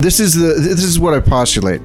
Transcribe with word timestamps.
This 0.00 0.18
is 0.18 0.34
the 0.34 0.54
this 0.60 0.82
is 0.82 0.98
what 0.98 1.14
I 1.14 1.20
postulate. 1.20 1.82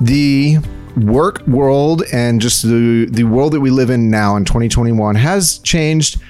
The 0.00 0.56
work 0.96 1.46
world 1.46 2.02
and 2.12 2.40
just 2.40 2.62
the 2.62 3.06
the 3.10 3.24
world 3.24 3.52
that 3.52 3.60
we 3.60 3.70
live 3.70 3.90
in 3.90 4.10
now 4.10 4.36
in 4.36 4.44
2021 4.44 5.14
has 5.14 5.58
changed 5.60 6.20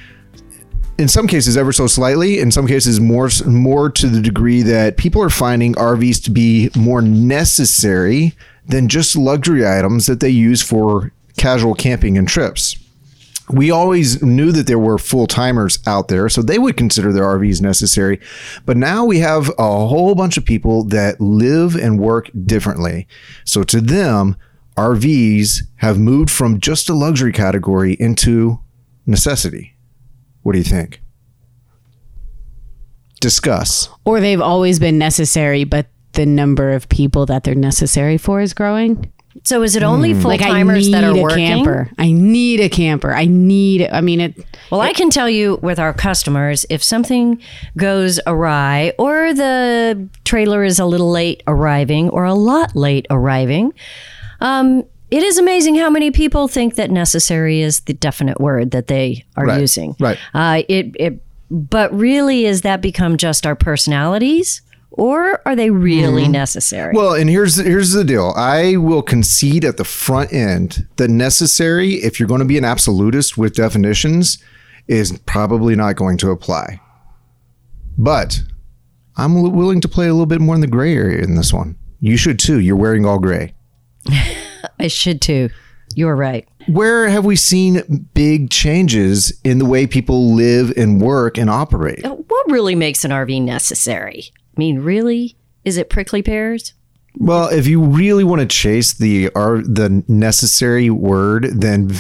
in 0.98 1.08
some 1.08 1.26
cases 1.26 1.56
ever 1.56 1.72
so 1.72 1.86
slightly 1.86 2.38
in 2.38 2.50
some 2.50 2.66
cases 2.66 3.00
more 3.00 3.28
more 3.46 3.90
to 3.90 4.06
the 4.06 4.20
degree 4.20 4.62
that 4.62 4.96
people 4.96 5.22
are 5.22 5.30
finding 5.30 5.74
RVs 5.74 6.22
to 6.24 6.30
be 6.30 6.70
more 6.76 7.02
necessary 7.02 8.34
than 8.66 8.88
just 8.88 9.16
luxury 9.16 9.66
items 9.66 10.06
that 10.06 10.20
they 10.20 10.30
use 10.30 10.62
for 10.62 11.12
casual 11.36 11.74
camping 11.74 12.16
and 12.16 12.28
trips 12.28 12.76
we 13.50 13.70
always 13.70 14.22
knew 14.22 14.52
that 14.52 14.66
there 14.66 14.78
were 14.78 14.98
full 14.98 15.26
timers 15.26 15.78
out 15.86 16.08
there, 16.08 16.28
so 16.28 16.42
they 16.42 16.58
would 16.58 16.76
consider 16.76 17.12
their 17.12 17.24
RVs 17.24 17.60
necessary. 17.60 18.20
But 18.64 18.76
now 18.76 19.04
we 19.04 19.18
have 19.18 19.50
a 19.58 19.62
whole 19.62 20.14
bunch 20.14 20.36
of 20.36 20.44
people 20.44 20.84
that 20.84 21.20
live 21.20 21.74
and 21.74 21.98
work 21.98 22.30
differently. 22.46 23.06
So 23.44 23.62
to 23.64 23.80
them, 23.80 24.36
RVs 24.82 25.62
have 25.76 25.98
moved 25.98 26.30
from 26.30 26.58
just 26.58 26.88
a 26.88 26.94
luxury 26.94 27.32
category 27.32 27.94
into 27.94 28.58
necessity. 29.06 29.76
What 30.42 30.52
do 30.52 30.58
you 30.58 30.64
think? 30.64 31.00
Discuss. 33.20 33.88
Or 34.04 34.20
they've 34.20 34.40
always 34.40 34.80
been 34.80 34.98
necessary, 34.98 35.62
but 35.62 35.86
the 36.14 36.26
number 36.26 36.70
of 36.70 36.88
people 36.88 37.26
that 37.26 37.44
they're 37.44 37.54
necessary 37.54 38.18
for 38.18 38.40
is 38.40 38.54
growing. 38.54 39.12
So 39.44 39.62
is 39.62 39.76
it 39.76 39.82
only 39.82 40.12
hmm. 40.12 40.20
full 40.20 40.30
Like 40.30 40.42
I 40.42 40.48
timers 40.48 40.86
need 40.86 40.94
that 40.94 41.04
are 41.04 41.16
a 41.16 41.22
working? 41.22 41.46
camper. 41.46 41.90
I 41.98 42.12
need 42.12 42.60
a 42.60 42.68
camper. 42.68 43.14
I 43.14 43.26
need. 43.26 43.88
I 43.90 44.00
mean 44.00 44.20
it. 44.20 44.46
Well, 44.70 44.80
I 44.80 44.92
can 44.92 45.10
tell 45.10 45.28
you 45.28 45.58
with 45.62 45.78
our 45.78 45.94
customers, 45.94 46.66
if 46.68 46.82
something 46.82 47.40
goes 47.76 48.20
awry 48.26 48.92
or 48.98 49.32
the 49.32 50.08
trailer 50.24 50.64
is 50.64 50.78
a 50.78 50.84
little 50.84 51.10
late 51.10 51.42
arriving 51.46 52.10
or 52.10 52.24
a 52.24 52.34
lot 52.34 52.76
late 52.76 53.06
arriving, 53.10 53.72
um, 54.42 54.84
it 55.10 55.22
is 55.22 55.38
amazing 55.38 55.74
how 55.76 55.90
many 55.90 56.10
people 56.10 56.48
think 56.48 56.74
that 56.76 56.90
necessary 56.90 57.60
is 57.60 57.80
the 57.80 57.92
definite 57.94 58.40
word 58.40 58.70
that 58.70 58.86
they 58.86 59.24
are 59.36 59.44
Right, 59.46 59.60
using. 59.60 59.94
right. 60.00 60.18
Uh, 60.34 60.62
it, 60.68 60.94
it, 60.98 61.22
but 61.50 61.92
really, 61.92 62.46
is 62.46 62.62
that 62.62 62.80
become 62.80 63.16
just 63.18 63.46
our 63.46 63.54
personalities 63.54 64.62
or 64.90 65.40
are 65.46 65.54
they 65.56 65.70
really 65.70 66.28
necessary? 66.28 66.94
Well, 66.94 67.14
and 67.14 67.28
here's 67.28 67.56
here's 67.56 67.92
the 67.92 68.04
deal. 68.04 68.32
I 68.36 68.76
will 68.76 69.02
concede 69.02 69.64
at 69.64 69.76
the 69.78 69.84
front 69.84 70.32
end 70.32 70.86
that 70.96 71.08
necessary, 71.08 71.94
if 71.94 72.18
you're 72.18 72.28
going 72.28 72.40
to 72.40 72.46
be 72.46 72.58
an 72.58 72.64
absolutist 72.64 73.36
with 73.38 73.54
definitions, 73.54 74.38
is 74.88 75.18
probably 75.26 75.76
not 75.76 75.96
going 75.96 76.16
to 76.18 76.30
apply. 76.30 76.80
But 77.98 78.42
I'm 79.16 79.42
willing 79.54 79.80
to 79.82 79.88
play 79.88 80.06
a 80.08 80.12
little 80.12 80.26
bit 80.26 80.40
more 80.40 80.54
in 80.54 80.60
the 80.62 80.66
gray 80.66 80.94
area 80.94 81.22
in 81.22 81.34
this 81.36 81.52
one. 81.52 81.76
You 82.00 82.16
should 82.16 82.38
too. 82.38 82.60
You're 82.60 82.76
wearing 82.76 83.04
all 83.06 83.18
gray. 83.18 83.54
I 84.78 84.88
should 84.88 85.20
too. 85.20 85.50
You're 85.94 86.16
right. 86.16 86.48
Where 86.66 87.08
have 87.08 87.24
we 87.24 87.36
seen 87.36 88.08
big 88.14 88.50
changes 88.50 89.38
in 89.44 89.58
the 89.58 89.64
way 89.64 89.86
people 89.86 90.34
live 90.34 90.72
and 90.76 91.00
work 91.00 91.36
and 91.36 91.50
operate? 91.50 92.04
Uh, 92.04 92.14
what 92.14 92.50
really 92.50 92.74
makes 92.74 93.04
an 93.04 93.10
RV 93.10 93.42
necessary? 93.42 94.24
I 94.34 94.58
mean, 94.58 94.80
really? 94.80 95.36
Is 95.64 95.76
it 95.76 95.90
prickly 95.90 96.22
pears? 96.22 96.74
Well, 97.16 97.48
if 97.48 97.66
you 97.66 97.82
really 97.82 98.24
want 98.24 98.40
to 98.40 98.46
chase 98.46 98.94
the 98.94 99.30
are 99.34 99.58
the 99.58 100.02
necessary 100.08 100.88
word, 100.88 101.44
then 101.52 101.92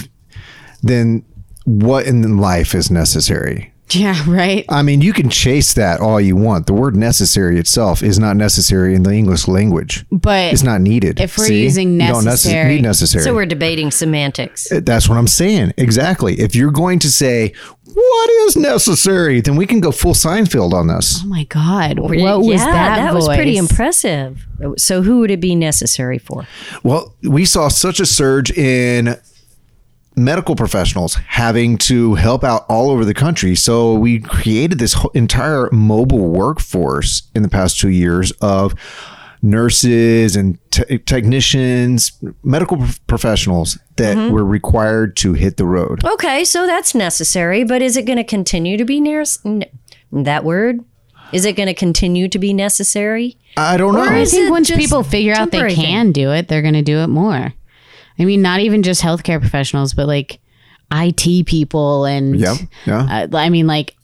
then 0.82 1.24
what 1.64 2.06
in 2.06 2.38
life 2.38 2.74
is 2.74 2.90
necessary? 2.90 3.71
Yeah. 4.02 4.22
Right. 4.26 4.64
I 4.68 4.82
mean, 4.82 5.00
you 5.00 5.12
can 5.12 5.28
chase 5.30 5.74
that 5.74 6.00
all 6.00 6.20
you 6.20 6.34
want. 6.36 6.66
The 6.66 6.72
word 6.72 6.96
necessary 6.96 7.58
itself 7.58 8.02
is 8.02 8.18
not 8.18 8.36
necessary 8.36 8.94
in 8.94 9.02
the 9.02 9.12
English 9.12 9.46
language. 9.48 10.04
But 10.10 10.52
It's 10.52 10.62
not 10.62 10.80
needed. 10.80 11.20
If 11.20 11.36
we're 11.38 11.46
See? 11.46 11.62
using 11.62 12.00
You 12.00 12.08
don't 12.08 12.22
necess- 12.22 12.24
necessary- 12.24 12.74
need 12.76 12.82
necessary. 12.82 13.24
So 13.24 13.34
we're 13.34 13.46
debating 13.46 13.90
semantics. 13.90 14.70
Uh, 14.72 14.80
that's 14.82 15.08
what 15.08 15.18
I'm 15.18 15.26
saying. 15.26 15.74
Exactly. 15.76 16.40
If 16.40 16.54
you're 16.54 16.70
going 16.70 16.98
to 17.00 17.10
say 17.10 17.52
what 17.84 18.30
is 18.46 18.56
necessary, 18.56 19.40
then 19.40 19.56
we 19.56 19.66
can 19.66 19.80
go 19.80 19.92
full 19.92 20.14
Seinfeld 20.14 20.72
on 20.72 20.86
this. 20.86 21.20
Oh 21.22 21.26
my 21.28 21.44
God. 21.44 21.98
What 21.98 22.10
was 22.40 22.60
yeah, 22.60 22.72
that? 22.72 23.14
was 23.14 23.28
pretty 23.28 23.56
impressive. 23.56 24.46
So 24.78 25.02
who 25.02 25.20
would 25.20 25.30
it 25.30 25.40
be 25.40 25.54
necessary 25.54 26.18
for? 26.18 26.46
Well, 26.82 27.14
we 27.22 27.44
saw 27.44 27.68
such 27.68 28.00
a 28.00 28.06
surge 28.06 28.50
in 28.52 29.16
medical 30.16 30.54
professionals 30.56 31.14
having 31.14 31.78
to 31.78 32.14
help 32.14 32.44
out 32.44 32.64
all 32.68 32.90
over 32.90 33.04
the 33.04 33.14
country. 33.14 33.54
So 33.54 33.94
we 33.94 34.20
created 34.20 34.78
this 34.78 34.96
entire 35.14 35.70
mobile 35.72 36.28
workforce 36.28 37.22
in 37.34 37.42
the 37.42 37.48
past 37.48 37.80
two 37.80 37.88
years 37.90 38.30
of 38.40 38.74
nurses 39.44 40.36
and 40.36 40.58
te- 40.70 40.98
technicians, 40.98 42.12
medical 42.42 42.78
professionals 43.06 43.78
that 43.96 44.16
Mm-hmm. 44.16 44.32
were 44.34 44.44
required 44.44 45.16
to 45.16 45.32
hit 45.32 45.56
the 45.56 45.64
road. 45.66 46.04
Okay, 46.04 46.44
so 46.44 46.66
that's 46.66 46.94
necessary, 46.94 47.64
but 47.64 47.82
is 47.82 47.96
it 47.96 48.04
going 48.06 48.16
to 48.18 48.24
continue 48.24 48.76
to 48.76 48.84
be 48.84 49.00
near 49.00 49.24
n- 49.44 49.64
that 50.12 50.44
word? 50.44 50.80
Is 51.32 51.44
it 51.44 51.56
going 51.56 51.66
to 51.68 51.74
continue 51.74 52.28
to 52.28 52.38
be 52.38 52.52
necessary? 52.52 53.36
I 53.56 53.76
don't 53.78 53.94
know. 53.94 54.00
Or 54.00 54.08
I 54.08 54.24
think 54.24 54.48
it 54.48 54.50
once 54.50 54.70
people 54.70 55.02
figure 55.02 55.32
out 55.32 55.50
they 55.50 55.58
temporary 55.58 55.74
thing? 55.74 55.84
can 55.86 56.12
do 56.12 56.30
it, 56.32 56.48
they're 56.48 56.62
going 56.62 56.74
to 56.74 56.82
do 56.82 56.98
it 56.98 57.06
more. 57.08 57.52
I 58.18 58.24
mean, 58.24 58.42
not 58.42 58.60
even 58.60 58.82
just 58.82 59.02
healthcare 59.02 59.40
professionals, 59.40 59.94
but 59.94 60.06
like 60.06 60.40
IT 60.92 61.46
people 61.46 62.04
and 62.04 62.38
Yeah, 62.38 62.56
yeah. 62.86 63.26
Uh, 63.32 63.36
I 63.36 63.48
mean, 63.48 63.66
like 63.66 63.96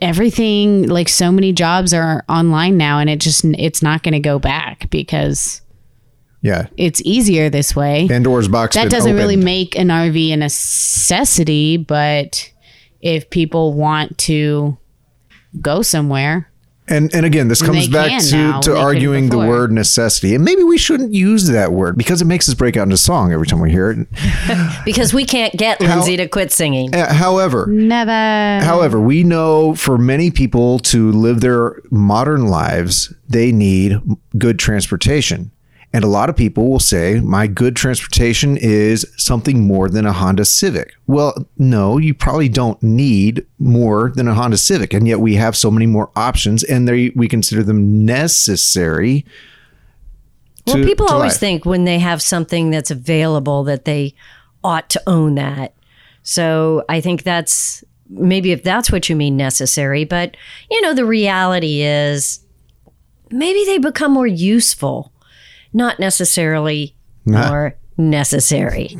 everything. 0.00 0.88
Like 0.88 1.08
so 1.08 1.30
many 1.30 1.52
jobs 1.52 1.94
are 1.94 2.24
online 2.28 2.76
now, 2.76 2.98
and 2.98 3.08
it 3.08 3.20
just 3.20 3.44
it's 3.44 3.82
not 3.82 4.02
going 4.02 4.12
to 4.12 4.20
go 4.20 4.38
back 4.38 4.90
because 4.90 5.62
yeah. 6.42 6.66
it's 6.76 7.00
easier 7.02 7.50
this 7.50 7.76
way. 7.76 8.08
Pandora's 8.08 8.48
box. 8.48 8.74
that 8.76 8.90
doesn't 8.90 9.16
really 9.16 9.36
make 9.36 9.76
an 9.76 9.88
RV 9.88 10.32
a 10.32 10.36
necessity, 10.36 11.76
but 11.76 12.52
if 13.00 13.30
people 13.30 13.74
want 13.74 14.18
to 14.18 14.76
go 15.60 15.82
somewhere, 15.82 16.49
And 16.90 17.14
and 17.14 17.24
again, 17.24 17.48
this 17.48 17.62
comes 17.62 17.88
back 17.88 18.20
to, 18.22 18.28
to 18.30 18.36
when 18.36 18.60
they 18.60 18.60
couldn't 18.62 18.76
arguing 18.76 19.28
the 19.28 19.38
word 19.38 19.72
necessity. 19.72 20.34
And 20.34 20.44
maybe 20.44 20.62
we 20.64 20.76
shouldn't 20.76 21.14
use 21.14 21.46
that 21.48 21.72
word 21.72 21.96
because 21.96 22.20
it 22.20 22.24
makes 22.26 22.48
us 22.48 22.54
break 22.54 22.76
out 22.76 22.82
into 22.82 22.96
song 22.96 23.32
every 23.32 23.46
time 23.46 23.60
we 23.60 23.70
hear 23.70 23.90
it. 23.90 24.08
Because 24.84 25.12
we 25.14 25.24
can't 25.24 25.54
get 25.54 25.80
Lindsay 25.80 26.16
to 26.16 26.26
quit 26.26 26.50
singing. 26.52 26.94
Uh, 26.94 27.12
however, 27.12 27.66
never. 27.66 28.64
however, 28.64 29.00
we 29.00 29.22
know 29.22 29.74
for 29.74 29.98
many 29.98 30.30
people 30.30 30.78
to 30.80 31.12
live 31.12 31.40
their 31.40 31.80
modern 31.90 32.46
lives, 32.46 33.12
they 33.28 33.52
need 33.52 34.00
good 34.38 34.58
transportation. 34.58 35.50
And 35.92 36.04
a 36.04 36.08
lot 36.08 36.28
of 36.28 36.36
people 36.36 36.70
will 36.70 36.78
say, 36.78 37.18
my 37.18 37.48
good 37.48 37.74
transportation 37.74 38.56
is 38.56 39.04
something 39.16 39.66
more 39.66 39.88
than 39.88 40.06
a 40.06 40.12
Honda 40.12 40.44
Civic. 40.44 40.92
Well, 41.08 41.48
no, 41.58 41.98
you 41.98 42.14
probably 42.14 42.48
don't 42.48 42.80
need 42.80 43.44
more 43.58 44.12
than 44.14 44.28
a 44.28 44.34
Honda 44.34 44.56
Civic. 44.56 44.94
And 44.94 45.08
yet 45.08 45.18
we 45.18 45.34
have 45.34 45.56
so 45.56 45.68
many 45.70 45.86
more 45.86 46.10
options 46.14 46.62
and 46.62 46.86
they, 46.86 47.10
we 47.10 47.26
consider 47.26 47.64
them 47.64 48.04
necessary. 48.04 49.26
Well, 50.64 50.76
people 50.84 51.08
to 51.08 51.14
always 51.14 51.32
life. 51.32 51.40
think 51.40 51.64
when 51.64 51.84
they 51.84 51.98
have 51.98 52.22
something 52.22 52.70
that's 52.70 52.92
available 52.92 53.64
that 53.64 53.84
they 53.84 54.14
ought 54.62 54.88
to 54.90 55.02
own 55.08 55.34
that. 55.34 55.74
So 56.22 56.84
I 56.88 57.00
think 57.00 57.24
that's 57.24 57.82
maybe 58.08 58.52
if 58.52 58.62
that's 58.62 58.92
what 58.92 59.08
you 59.08 59.16
mean 59.16 59.36
necessary, 59.36 60.04
but 60.04 60.36
you 60.70 60.80
know, 60.82 60.94
the 60.94 61.04
reality 61.04 61.82
is 61.82 62.40
maybe 63.30 63.64
they 63.64 63.78
become 63.78 64.12
more 64.12 64.26
useful, 64.26 65.09
not 65.72 65.98
necessarily 66.00 66.94
more 67.24 67.76
necessary. 67.96 68.96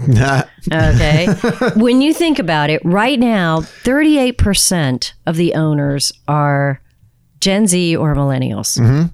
Okay. 0.71 1.27
when 1.77 2.01
you 2.01 2.13
think 2.13 2.39
about 2.39 2.71
it, 2.71 2.81
right 2.85 3.19
now, 3.19 3.61
38% 3.61 5.13
of 5.27 5.37
the 5.37 5.55
owners 5.55 6.13
are 6.29 6.81
Gen 7.41 7.67
Z 7.67 7.97
or 7.97 8.15
millennials. 8.15 8.79
Mm-hmm. 8.79 9.07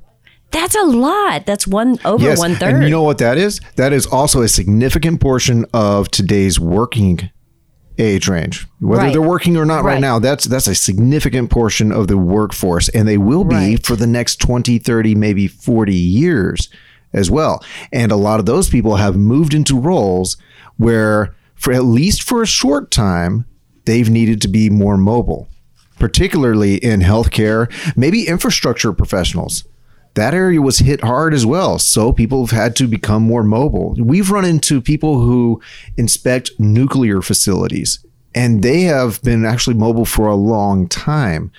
That's 0.50 0.74
a 0.74 0.82
lot. 0.84 1.44
That's 1.46 1.66
one 1.66 1.98
over 2.04 2.24
yes, 2.24 2.38
one 2.38 2.56
and 2.62 2.82
you 2.82 2.90
know 2.90 3.02
what 3.02 3.18
that 3.18 3.36
is? 3.36 3.60
That 3.76 3.92
is 3.92 4.06
also 4.06 4.42
a 4.42 4.48
significant 4.48 5.20
portion 5.20 5.66
of 5.74 6.08
today's 6.10 6.58
working 6.58 7.30
age 7.98 8.28
range. 8.28 8.66
Whether 8.80 9.04
Right. 9.04 9.12
they're 9.12 9.22
working 9.22 9.56
or 9.56 9.64
not 9.64 9.84
right. 9.84 9.94
Right. 9.94 10.00
now, 10.00 10.18
that's 10.18 10.44
that's 10.44 10.66
a 10.66 10.74
significant 10.74 11.50
portion 11.50 11.92
of 11.92 12.08
the 12.08 12.16
workforce 12.16 12.88
and 12.90 13.08
they 13.08 13.18
will 13.18 13.44
be 13.44 13.54
Right. 13.56 13.86
for 13.86 13.96
the 13.96 14.06
next 14.06 14.36
20, 14.40 14.78
30, 14.78 15.14
maybe 15.14 15.46
40 15.48 15.94
years 15.94 16.68
as 17.16 17.30
well. 17.30 17.64
And 17.92 18.12
a 18.12 18.16
lot 18.16 18.38
of 18.38 18.46
those 18.46 18.70
people 18.70 18.96
have 18.96 19.16
moved 19.16 19.54
into 19.54 19.78
roles 19.78 20.36
where 20.76 21.34
for 21.56 21.72
at 21.72 21.84
least 21.84 22.22
for 22.22 22.42
a 22.42 22.46
short 22.46 22.90
time 22.90 23.44
they've 23.84 24.10
needed 24.10 24.40
to 24.42 24.48
be 24.48 24.70
more 24.70 24.96
mobile, 24.96 25.48
particularly 25.98 26.76
in 26.76 27.00
healthcare, 27.00 27.72
maybe 27.96 28.28
infrastructure 28.28 28.92
professionals 28.92 29.64
that 30.16 30.32
area 30.32 30.60
was 30.62 30.78
hit 30.78 31.02
hard 31.02 31.34
as 31.34 31.44
well. 31.46 31.78
So 31.78 32.10
people 32.10 32.44
have 32.46 32.58
had 32.58 32.74
to 32.76 32.88
become 32.88 33.22
more 33.22 33.44
mobile. 33.44 33.94
We've 33.98 34.30
run 34.30 34.46
into 34.46 34.80
people 34.80 35.20
who 35.20 35.60
inspect 35.98 36.58
nuclear 36.58 37.20
facilities, 37.20 38.04
and 38.36 38.62
they 38.62 38.82
have 38.82 39.20
been 39.22 39.46
actually 39.46 39.74
mobile 39.74 40.04
for 40.04 40.28
a 40.28 40.36
long 40.36 40.86
time. 40.88 41.50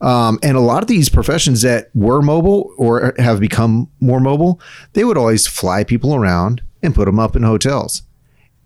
Um, 0.00 0.38
and 0.42 0.56
a 0.56 0.60
lot 0.60 0.82
of 0.82 0.88
these 0.88 1.08
professions 1.08 1.62
that 1.62 1.90
were 1.92 2.22
mobile 2.22 2.72
or 2.78 3.14
have 3.18 3.40
become 3.40 3.90
more 3.98 4.20
mobile, 4.20 4.60
they 4.92 5.04
would 5.04 5.18
always 5.18 5.48
fly 5.48 5.82
people 5.82 6.14
around 6.14 6.62
and 6.82 6.94
put 6.94 7.06
them 7.06 7.18
up 7.18 7.34
in 7.34 7.42
hotels. 7.42 8.02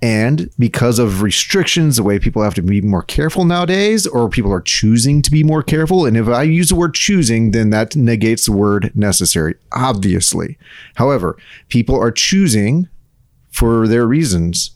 And 0.02 0.50
because 0.58 0.98
of 0.98 1.22
restrictions, 1.22 1.96
the 1.96 2.02
way 2.02 2.18
people 2.18 2.42
have 2.42 2.54
to 2.54 2.62
be 2.62 2.82
more 2.82 3.02
careful 3.02 3.46
nowadays, 3.46 4.06
or 4.06 4.28
people 4.28 4.52
are 4.52 4.60
choosing 4.60 5.22
to 5.22 5.30
be 5.30 5.42
more 5.42 5.62
careful. 5.62 6.04
And 6.04 6.14
if 6.14 6.28
I 6.28 6.42
use 6.42 6.68
the 6.68 6.74
word 6.74 6.92
choosing, 6.92 7.52
then 7.52 7.70
that 7.70 7.96
negates 7.96 8.44
the 8.44 8.52
word 8.52 8.92
necessary, 8.94 9.54
obviously. 9.72 10.58
However, 10.96 11.38
people 11.70 11.98
are 11.98 12.10
choosing 12.10 12.88
for 13.50 13.88
their 13.88 14.06
reasons 14.06 14.72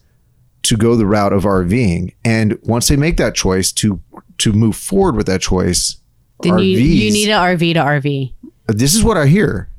to 0.69 0.77
go 0.77 0.97
the 0.97 1.07
route 1.07 1.33
of 1.33 1.45
RVing. 1.45 2.15
And 2.27 2.59
once 2.63 2.89
they 2.89 2.97
make 2.97 3.17
that 3.17 3.35
choice 3.35 3.73
to 3.73 4.03
to 4.39 4.53
move 4.53 4.77
forward 4.77 5.17
with 5.17 5.27
that 5.27 5.41
choice, 5.41 5.97
Then 6.43 6.53
RVs, 6.53 6.65
you, 6.65 6.79
you 6.79 7.11
need 7.11 7.31
an 7.31 7.41
RV 7.41 7.75
to 7.75 7.81
RV. 7.81 8.33
this 8.69 8.95
is 8.95 9.03
what 9.03 9.17
I 9.17 9.27
hear. 9.27 9.71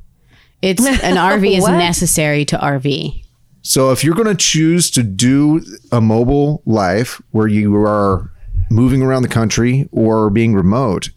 It's 0.61 0.85
an 0.85 1.15
RV 1.15 1.57
is 1.57 1.67
necessary 1.67 2.43
to 2.45 2.57
RV. 2.57 3.23
So 3.61 3.91
if 3.91 4.03
you're 4.03 4.15
going 4.15 4.27
to 4.27 4.35
choose 4.35 4.89
to 4.91 5.03
do 5.03 5.61
a 5.91 6.01
mobile 6.01 6.63
life 6.65 7.21
where 7.31 7.47
you 7.47 7.75
are 7.77 8.31
moving 8.71 9.01
around 9.01 9.21
the 9.21 9.29
country 9.29 9.87
or 9.91 10.29
being 10.29 10.55
remote, 10.55 11.11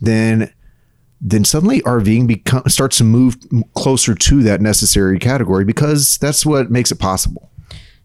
then 0.00 0.52
then 1.20 1.44
suddenly 1.44 1.80
RVing 1.82 2.26
become, 2.26 2.62
starts 2.68 2.98
to 2.98 3.04
move 3.04 3.36
closer 3.74 4.14
to 4.14 4.42
that 4.42 4.60
necessary 4.60 5.18
category 5.18 5.64
because 5.64 6.18
that's 6.18 6.44
what 6.44 6.70
makes 6.70 6.90
it 6.90 6.98
possible. 6.98 7.50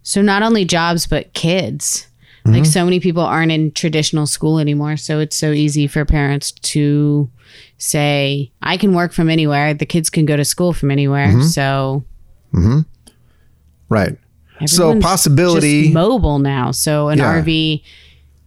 So 0.03 0.21
not 0.21 0.43
only 0.43 0.65
jobs 0.65 1.07
but 1.07 1.33
kids. 1.33 2.07
Mm-hmm. 2.45 2.55
Like 2.55 2.65
so 2.65 2.85
many 2.85 2.99
people 2.99 3.21
aren't 3.23 3.51
in 3.51 3.71
traditional 3.71 4.25
school 4.25 4.59
anymore, 4.59 4.95
so 4.97 5.19
it's 5.19 5.35
so 5.35 5.51
easy 5.51 5.87
for 5.87 6.05
parents 6.05 6.51
to 6.51 7.29
say, 7.77 8.51
"I 8.61 8.77
can 8.77 8.93
work 8.93 9.11
from 9.11 9.29
anywhere. 9.29 9.73
The 9.73 9.85
kids 9.85 10.09
can 10.09 10.25
go 10.25 10.37
to 10.37 10.45
school 10.45 10.71
from 10.71 10.89
anywhere." 10.89 11.27
Mm-hmm. 11.27 11.41
So 11.41 12.03
Right. 13.89 14.17
so 14.65 14.99
possibility 14.99 15.91
mobile 15.91 16.39
now. 16.39 16.71
So 16.71 17.09
an 17.09 17.17
Yeah. 17.19 17.41
RV, 17.41 17.83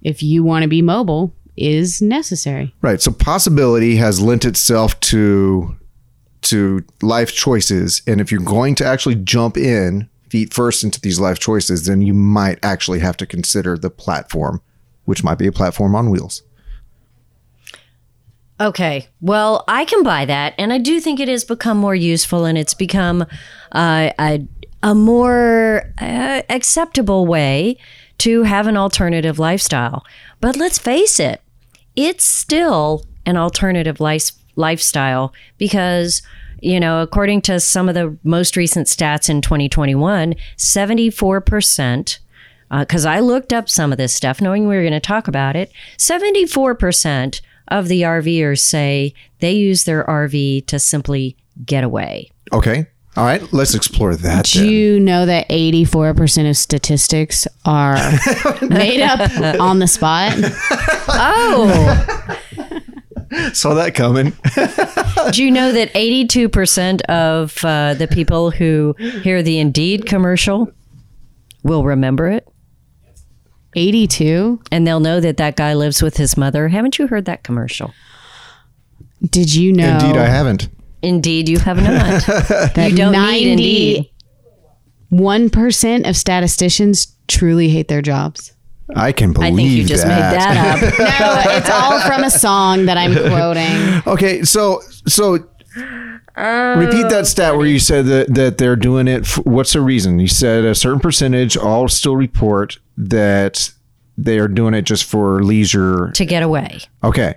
if 0.03 0.23
you 0.23 0.43
want 0.45 0.63
to 0.63 0.69
be 0.69 0.83
mobile, 0.83 1.33
is 1.57 2.01
necessary. 2.01 2.75
Right. 2.81 3.01
So 3.01 3.13
possibility 3.13 3.97
has 3.97 4.21
lent 4.21 4.45
itself 4.45 4.99
to 5.01 5.77
to 6.43 6.83
life 7.03 7.33
choices, 7.33 8.03
and 8.07 8.21
if 8.21 8.33
you're 8.33 8.41
going 8.41 8.75
to 8.77 8.85
actually 8.87 9.15
jump 9.17 9.57
in 9.57 10.09
feet 10.33 10.55
first 10.55 10.83
into 10.83 10.99
these 10.99 11.21
life 11.21 11.39
choices, 11.39 11.85
then 11.85 12.01
you 12.01 12.15
might 12.15 12.59
actually 12.63 13.01
have 13.01 13.19
to 13.19 13.27
consider 13.27 13.77
the 13.77 13.91
platform, 13.91 14.63
which 15.05 15.23
might 15.23 15.37
be 15.37 15.47
a 15.47 15.53
platform 15.53 15.95
on 15.95 16.09
wheels. 16.09 16.43
Okay. 18.59 19.09
Well, 19.21 19.63
I 19.69 19.85
can 19.85 20.03
buy 20.03 20.25
that. 20.25 20.55
And 20.57 20.73
I 20.73 20.79
do 20.79 21.01
think 21.01 21.21
it 21.21 21.29
has 21.29 21.45
become 21.45 21.77
more 21.77 21.95
useful 21.95 22.47
and 22.47 22.57
it's 22.57 22.73
become 22.73 23.27
uh, 23.73 24.11
a, 24.19 24.47
a 24.83 24.95
more 24.95 25.93
uh, 26.01 26.41
acceptable 26.49 27.27
way 27.27 27.77
to 28.19 28.45
have 28.45 28.67
an 28.67 28.79
alternative 28.79 29.39
lifestyle. 29.39 30.03
But 30.41 30.57
let's 30.57 30.79
face 30.79 31.21
it, 31.21 31.43
it's 31.95 32.25
still 32.25 33.05
an 33.27 33.37
alternative 33.37 34.01
life, 34.01 34.31
lifestyle 34.57 35.35
because. 35.59 36.23
You 36.63 36.79
know, 36.79 37.03
according 37.03 37.43
to 37.43 37.59
some 37.61 37.89
of 37.89 37.95
the 37.95 38.17
most 38.23 38.57
recent 38.57 38.87
stats 38.87 39.29
in 39.29 39.43
2021, 39.43 40.35
74%, 40.57 42.19
because 42.71 43.05
uh, 43.05 43.11
I 43.11 43.19
looked 43.21 43.53
up 43.53 43.69
some 43.69 43.91
of 43.91 43.99
this 43.99 44.15
stuff 44.15 44.41
knowing 44.41 44.69
we 44.69 44.77
were 44.77 44.83
going 44.83 44.93
to 44.93 45.01
talk 45.01 45.27
about 45.27 45.57
it, 45.57 45.73
74% 45.99 47.41
of 47.69 47.89
the 47.89 48.03
RVers 48.03 48.61
say 48.61 49.13
they 49.41 49.53
use 49.53 49.85
their 49.85 50.05
RV 50.05 50.67
to 50.67 50.79
simply 50.79 51.37
get 51.67 51.85
away. 51.85 52.31
Okay. 52.53 52.87
All 53.17 53.25
right. 53.25 53.53
Let's 53.53 53.75
explore 53.75 54.15
that. 54.15 54.47
Do 54.47 54.61
then. 54.61 54.71
you 54.71 55.01
know 55.01 55.27
that 55.27 55.49
84% 55.49 56.49
of 56.49 56.57
statistics 56.57 57.47
are 57.65 57.97
made 58.63 59.03
up 59.03 59.21
on 59.61 59.81
the 59.81 59.89
spot? 59.89 60.35
Oh, 61.15 62.39
Saw 63.53 63.75
that 63.75 63.95
coming. 63.95 64.33
do 65.33 65.43
you 65.45 65.51
know 65.51 65.73
that 65.73 65.93
82% 65.95 67.01
of 67.03 67.65
uh, 67.65 67.95
the 67.95 68.09
people 68.09 68.51
who 68.51 68.95
hear 69.23 69.43
the 69.43 69.59
Indeed 69.59 70.07
commercial 70.07 70.71
will 71.63 71.85
remember 71.85 72.29
it? 72.29 72.47
82? 73.75 74.61
And 74.71 74.87
they'll 74.87 75.01
know 75.01 75.21
that 75.21 75.39
that 75.39 75.57
guy 75.57 75.75
lives 75.75 76.03
with 76.03 76.17
his 76.17 76.37
mother. 76.37 76.69
Haven't 76.69 76.99
you 76.99 77.07
heard 77.07 77.25
that 77.25 77.43
commercial? 77.43 77.95
Did 79.23 79.55
you 79.55 79.73
know 79.73 79.99
Indeed, 79.99 80.17
I 80.17 80.27
haven't. 80.27 80.69
Indeed, 81.01 81.49
you 81.49 81.59
have 81.59 81.77
not. 81.77 82.25
that 82.75 82.91
you 82.91 82.97
don't 82.97 83.13
need 83.13 83.53
Indeed. 83.53 84.11
91% 85.13 86.09
of 86.09 86.17
statisticians 86.17 87.17
truly 87.29 87.69
hate 87.69 87.89
their 87.89 88.03
jobs? 88.03 88.52
I 88.97 89.13
can 89.13 89.33
believe 89.33 89.53
I 89.53 89.57
think 89.57 89.71
you 89.71 89.85
just 89.85 90.07
made 90.07 90.13
that 90.17 90.57
up. 90.57 90.83
No, 90.99 91.53
it's 91.57 91.71
all 91.71 92.01
from 92.01 92.25
a 92.25 92.31
song 92.31 92.87
that 92.87 92.97
I'm 92.99 93.15
quoting. 93.15 94.03
Okay, 94.13 94.43
so 94.43 94.81
so 95.07 95.33
repeat 96.37 97.09
that 97.11 97.27
stat 97.27 97.57
where 97.57 97.67
you 97.67 97.79
said 97.79 98.07
that 98.07 98.35
that 98.35 98.59
they're 98.59 98.77
doing 98.77 99.09
it. 99.09 99.23
f 99.23 99.37
what's 99.45 99.73
the 99.75 99.81
reason? 99.81 100.19
You 100.19 100.29
said 100.29 100.65
a 100.65 100.75
certain 100.75 101.01
percentage 101.01 101.57
all 101.57 101.89
still 101.89 102.17
report 102.17 102.79
that 102.97 103.71
they 104.19 104.39
are 104.39 104.49
doing 104.49 104.75
it 104.75 104.83
just 104.83 105.05
for 105.05 105.43
leisure. 105.43 106.11
to 106.15 106.25
get 106.25 106.43
away. 106.43 106.81
Okay, 107.03 107.35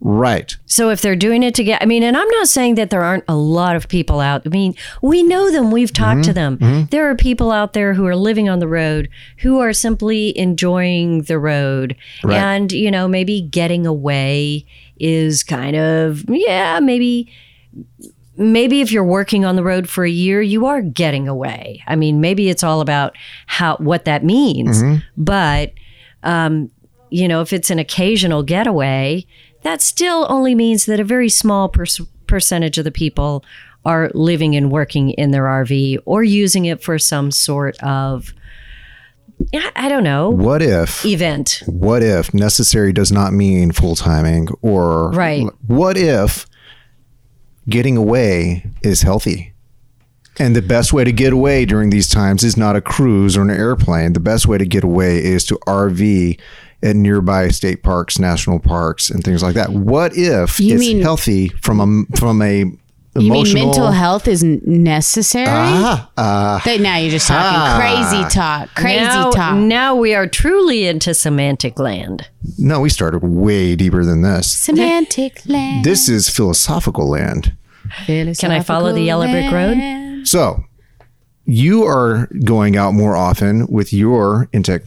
right. 0.00 0.56
So 0.66 0.90
if 0.90 1.00
they're 1.02 1.16
doing 1.16 1.42
it 1.42 1.54
together, 1.54 1.82
I 1.82 1.86
mean, 1.86 2.02
and 2.02 2.16
I'm 2.16 2.28
not 2.28 2.48
saying 2.48 2.76
that 2.76 2.90
there 2.90 3.02
aren't 3.02 3.24
a 3.28 3.36
lot 3.36 3.76
of 3.76 3.88
people 3.88 4.20
out. 4.20 4.42
I 4.46 4.48
mean, 4.48 4.74
we 5.02 5.22
know 5.22 5.50
them. 5.50 5.70
We've 5.70 5.92
talked 5.92 6.24
to 6.24 6.30
mm-hmm. 6.30 6.34
them. 6.34 6.58
Mm-hmm. 6.58 6.84
There 6.90 7.08
are 7.10 7.14
people 7.14 7.50
out 7.50 7.72
there 7.72 7.94
who 7.94 8.06
are 8.06 8.16
living 8.16 8.48
on 8.48 8.58
the 8.58 8.68
road 8.68 9.08
who 9.38 9.60
are 9.60 9.72
simply 9.72 10.36
enjoying 10.38 11.22
the 11.22 11.38
road, 11.38 11.96
Right. 12.24 12.36
and 12.36 12.72
you 12.72 12.90
know, 12.90 13.06
maybe 13.08 13.40
getting 13.40 13.86
away 13.86 14.66
is 14.98 15.42
kind 15.42 15.76
of 15.76 16.24
yeah, 16.28 16.80
maybe. 16.80 17.30
Maybe 18.36 18.80
if 18.80 18.90
you're 18.90 19.04
working 19.04 19.44
on 19.44 19.56
the 19.56 19.62
road 19.62 19.86
for 19.86 20.02
a 20.02 20.10
year, 20.10 20.40
you 20.40 20.64
are 20.64 20.80
getting 20.80 21.28
away. 21.28 21.82
I 21.86 21.94
mean, 21.94 22.22
maybe 22.22 22.48
it's 22.48 22.64
all 22.64 22.80
about 22.80 23.14
how 23.46 23.76
what 23.76 24.06
that 24.06 24.24
means. 24.24 24.82
Mm-hmm. 24.82 25.00
But 25.18 25.74
um, 26.22 26.70
you 27.10 27.28
know, 27.28 27.42
if 27.42 27.52
it's 27.52 27.70
an 27.70 27.78
occasional 27.78 28.42
getaway, 28.42 29.26
that 29.62 29.80
still 29.82 30.26
only 30.28 30.54
means 30.54 30.86
that 30.86 31.00
a 31.00 31.04
very 31.04 31.28
small 31.28 31.68
pers- 31.68 32.00
percentage 32.26 32.78
of 32.78 32.84
the 32.84 32.90
people 32.90 33.44
are 33.84 34.10
living 34.14 34.54
and 34.56 34.70
working 34.70 35.10
in 35.10 35.30
their 35.30 35.44
RV 35.44 35.98
or 36.04 36.22
using 36.22 36.66
it 36.66 36.82
for 36.82 36.98
some 36.98 37.30
sort 37.30 37.78
of, 37.82 38.32
I 39.54 39.70
I 39.74 39.88
don't 39.88 40.04
know, 40.04 40.28
What 40.30 40.60
if? 40.62 41.04
event. 41.04 41.62
What 41.66 42.02
if 42.02 42.34
necessary 42.34 42.92
does 42.92 43.10
not 43.10 43.32
mean 43.32 43.72
full 43.72 43.96
timing? 43.96 44.48
Or 44.62 45.10
Right. 45.12 45.46
What 45.66 45.96
if 45.96 46.46
getting 47.68 47.96
away 47.96 48.66
is 48.82 49.02
healthy? 49.02 49.52
And 50.38 50.56
the 50.56 50.62
best 50.62 50.92
way 50.92 51.04
to 51.04 51.12
get 51.12 51.32
away 51.32 51.64
during 51.66 51.90
these 51.90 52.08
times 52.08 52.44
is 52.44 52.56
not 52.56 52.76
a 52.76 52.80
cruise 52.80 53.36
or 53.36 53.42
an 53.42 53.50
airplane. 53.50 54.12
The 54.14 54.20
best 54.20 54.46
way 54.46 54.56
to 54.58 54.64
get 54.64 54.84
away 54.84 55.22
is 55.22 55.44
to 55.46 55.58
RV 55.66 56.38
at 56.82 56.96
nearby 56.96 57.48
state 57.48 57.82
parks, 57.82 58.18
national 58.18 58.58
parks, 58.58 59.10
and 59.10 59.22
things 59.22 59.42
like 59.42 59.54
that. 59.54 59.70
What 59.72 60.12
if 60.16 60.58
You 60.60 60.74
it's 60.74 60.80
mean- 60.80 61.02
healthy 61.02 61.48
from 61.62 61.80
a 61.80 62.16
from 62.16 62.40
a 62.42 62.64
You 62.64 62.78
emotional 63.16 63.54
mean 63.54 63.64
mental 63.66 63.90
health 63.90 64.28
is 64.28 64.42
n- 64.44 64.60
necessary? 64.64 65.46
Ah, 65.48 66.08
uh, 66.16 66.60
That- 66.64 66.80
now 66.80 66.96
you're 66.96 67.10
just 67.10 67.26
talking 67.26 67.58
Ah. 67.60 67.76
crazy 67.78 68.24
talk. 68.34 68.68
Crazy 68.76 69.00
now, 69.04 69.30
talk. 69.30 69.56
Now 69.56 69.96
we 69.96 70.14
are 70.14 70.26
truly 70.28 70.86
into 70.86 71.12
semantic 71.14 71.78
land. 71.78 72.28
no, 72.56 72.80
we 72.80 72.88
started 72.88 73.18
way 73.24 73.74
deeper 73.76 74.04
than 74.04 74.22
this. 74.22 74.46
Semantic 74.52 75.42
land. 75.46 75.84
This 75.84 76.08
is 76.08 76.28
philosophical 76.28 77.08
land. 77.08 77.52
Can 78.06 78.50
I 78.52 78.60
follow 78.60 78.92
the 78.92 79.02
yellow 79.02 79.26
brick 79.26 79.50
road? 79.52 80.22
So, 80.24 80.64
you 81.44 81.82
are 81.84 82.28
going 82.44 82.76
out 82.76 82.94
more 82.94 83.16
often 83.16 83.66
with 83.68 83.92
your 83.92 84.48
inTech 84.54 84.84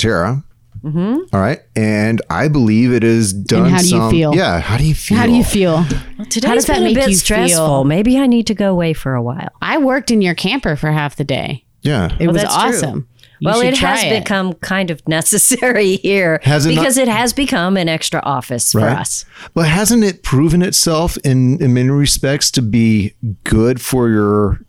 Terra. 0.83 0.93
Mm-hmm. 0.93 1.35
right, 1.37 1.61
and 1.75 2.21
I 2.29 2.47
believe 2.47 2.91
it 2.93 3.03
is 3.03 3.33
done. 3.33 3.69
how 3.69 3.79
do 3.79 3.83
you 3.85 3.89
some- 3.89 4.11
feel? 4.11 4.35
Yeah, 4.35 4.59
how 4.59 4.77
do 4.77 4.85
you 4.85 4.95
feel? 4.95 5.17
How 5.17 5.25
do 5.25 5.31
you 5.33 5.43
feel? 5.43 5.83
Today's 6.29 6.45
How 6.49 6.53
does 6.55 6.65
that 6.65 6.75
been 6.75 6.83
make 6.83 6.97
a 6.97 6.99
bit 7.01 7.09
you 7.09 7.15
stressful. 7.15 7.57
feel? 7.67 7.83
Maybe 7.83 8.17
I 8.17 8.27
need 8.27 8.47
to 8.47 8.53
go 8.53 8.71
away 8.71 8.93
for 8.93 9.13
a 9.15 9.21
while. 9.21 9.49
I 9.61 9.77
worked 9.77 10.11
in 10.11 10.21
your 10.21 10.35
camper 10.35 10.75
for 10.75 10.91
half 10.91 11.15
the 11.15 11.23
day. 11.23 11.65
Yeah, 11.81 12.15
It 12.19 12.27
was 12.27 12.37
that's 12.41 12.55
true. 12.55 12.63
awesome. 12.69 13.07
You 13.39 13.49
well, 13.49 13.59
it 13.59 13.77
has 13.79 14.01
it. 14.03 14.19
become 14.23 14.53
kind 14.53 14.89
of 14.89 15.05
necessary 15.07 15.97
here 15.97 16.39
Has 16.43 16.65
it 16.65 16.75
not- 16.75 16.81
because 16.81 16.97
it 16.97 17.09
has 17.09 17.33
become 17.33 17.75
an 17.75 17.89
extra 17.89 18.21
office 18.23 18.71
for 18.71 18.81
us. 18.81 19.25
But 19.53 19.67
hasn't 19.67 20.03
it 20.05 20.23
proven 20.23 20.61
itself 20.61 21.17
in 21.25 21.61
in 21.61 21.73
many 21.73 21.89
respects 21.89 22.49
to 22.51 22.61
be 22.61 23.15
good 23.43 23.81
for 23.81 24.07
your 24.09 24.61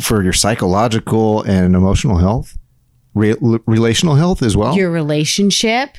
for 0.00 0.22
your 0.22 0.32
psychological 0.32 1.42
and 1.42 1.74
emotional 1.76 2.16
health, 2.16 2.56
Re- 3.14 3.36
relational 3.66 4.14
health 4.14 4.42
as 4.42 4.56
well? 4.56 4.74
your 4.76 4.90
relationship. 4.90 5.96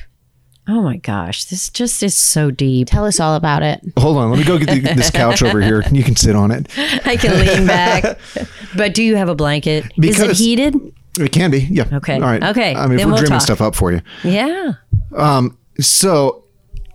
Oh 0.66 0.80
my 0.82 0.96
gosh, 0.96 1.44
this 1.44 1.68
just 1.68 2.02
is 2.02 2.16
so 2.16 2.50
deep. 2.50 2.88
Tell 2.88 3.04
us 3.04 3.20
all 3.20 3.34
about 3.36 3.62
it. 3.62 3.80
Hold 3.98 4.16
on, 4.16 4.30
let 4.30 4.38
me 4.38 4.44
go 4.44 4.56
get 4.58 4.70
the, 4.70 4.80
this 4.94 5.10
couch 5.10 5.42
over 5.42 5.60
here. 5.60 5.82
You 5.92 6.02
can 6.02 6.16
sit 6.16 6.34
on 6.34 6.50
it. 6.50 6.66
I 7.06 7.16
can 7.16 7.38
lean 7.38 7.66
back. 7.66 8.18
But 8.76 8.92
do 8.92 9.04
you 9.04 9.14
have 9.14 9.28
a 9.28 9.36
blanket? 9.36 9.84
is 10.02 10.18
it 10.18 10.36
heated? 10.36 10.74
It 11.20 11.30
can 11.30 11.52
be, 11.52 11.60
yeah. 11.60 11.84
Okay. 11.92 12.14
All 12.14 12.22
right. 12.22 12.42
Okay, 12.42 12.74
I 12.74 12.88
mean, 12.88 12.98
if 12.98 13.04
we're 13.04 13.12
we'll 13.12 13.18
dreaming 13.18 13.38
talk. 13.38 13.42
stuff 13.42 13.60
up 13.60 13.76
for 13.76 13.92
you. 13.92 14.00
Yeah. 14.24 14.72
Um. 15.16 15.56
So 15.78 16.44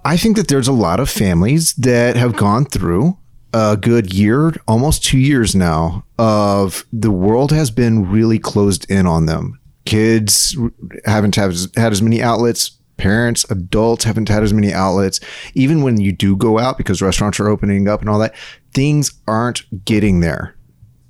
I 0.04 0.18
think 0.18 0.36
that 0.38 0.48
there's 0.48 0.68
a 0.68 0.74
lot 0.74 1.00
of 1.00 1.10
families 1.10 1.74
that 1.76 2.16
have 2.18 2.36
gone 2.36 2.66
through 2.66 3.18
a 3.54 3.78
good 3.78 4.14
year, 4.14 4.54
almost 4.68 5.04
two 5.04 5.20
years 5.20 5.56
now, 5.56 6.06
of 6.18 6.86
the 6.92 7.12
world 7.12 7.52
has 7.52 7.72
been 7.72 8.10
really 8.12 8.40
closed 8.40 8.90
in 8.90 9.06
on 9.06 9.26
them. 9.26 9.59
Kids 9.86 10.58
haven't 11.06 11.36
had 11.36 11.50
as, 11.50 11.70
had 11.76 11.92
as 11.92 12.02
many 12.02 12.22
outlets. 12.22 12.78
Parents, 12.98 13.50
adults 13.50 14.04
haven't 14.04 14.28
had 14.28 14.44
as 14.44 14.54
many 14.54 14.74
outlets. 14.74 15.22
Even 15.54 15.84
when 15.84 16.02
you 16.02 16.12
do 16.12 16.36
go 16.36 16.60
out 16.60 16.78
because 16.78 17.02
restaurants 17.02 17.40
are 17.40 17.48
opening 17.48 17.88
up 17.88 18.02
and 18.02 18.10
all 18.10 18.20
that, 18.20 18.36
things 18.74 19.14
aren't 19.26 19.64
getting 19.86 20.20
there 20.20 20.56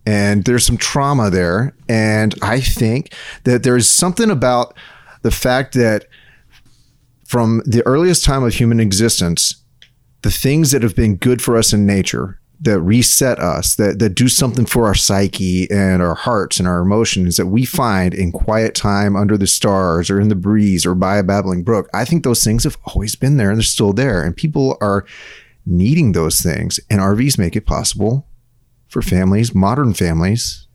and 0.09 0.45
there's 0.45 0.65
some 0.65 0.77
trauma 0.77 1.29
there. 1.29 1.75
And 1.87 2.33
I 2.41 2.61
think 2.61 3.13
that 3.43 3.61
there's 3.61 3.87
something 3.87 4.31
about 4.31 4.75
the 5.21 5.29
fact 5.29 5.75
that 5.75 6.07
from 7.27 7.61
the 7.63 7.85
earliest 7.85 8.25
time 8.25 8.43
of 8.43 8.55
human 8.55 8.79
existence, 8.79 9.63
the 10.23 10.31
things 10.31 10.71
that 10.71 10.81
have 10.81 10.95
been 10.95 11.15
good 11.15 11.43
for 11.43 11.55
us 11.55 11.73
in 11.73 11.85
nature, 11.85 12.39
that 12.61 12.81
reset 12.81 13.39
us, 13.39 13.75
that, 13.75 13.99
that 13.99 14.15
do 14.15 14.27
something 14.27 14.65
for 14.65 14.85
our 14.85 14.95
psyche 14.95 15.69
and 15.71 16.01
our 16.01 16.15
hearts 16.15 16.59
and 16.59 16.67
our 16.67 16.81
emotions 16.81 17.37
that 17.37 17.45
we 17.45 17.63
find 17.63 18.13
in 18.13 18.31
quiet 18.31 18.75
time 18.75 19.15
under 19.15 19.37
the 19.37 19.47
stars 19.47 20.09
or 20.09 20.19
in 20.19 20.27
the 20.27 20.35
breeze 20.35 20.85
or 20.85 20.93
by 20.93 21.17
a 21.17 21.23
babbling 21.23 21.63
brook, 21.63 21.89
I 21.93 22.03
think 22.03 22.23
those 22.23 22.43
things 22.43 22.65
have 22.65 22.77
always 22.83 23.15
been 23.15 23.37
there 23.37 23.49
and 23.49 23.57
they're 23.57 23.63
still 23.63 23.93
there. 23.93 24.23
And 24.23 24.35
people 24.35 24.77
are 24.81 25.05
needing 25.65 26.11
those 26.11 26.41
things. 26.41 26.79
And 26.89 26.99
RVs 26.99 27.37
make 27.37 27.55
it 27.55 27.65
possible 27.65 28.27
for 28.89 29.01
families, 29.01 29.55
modern 29.55 29.93
families, 29.93 30.67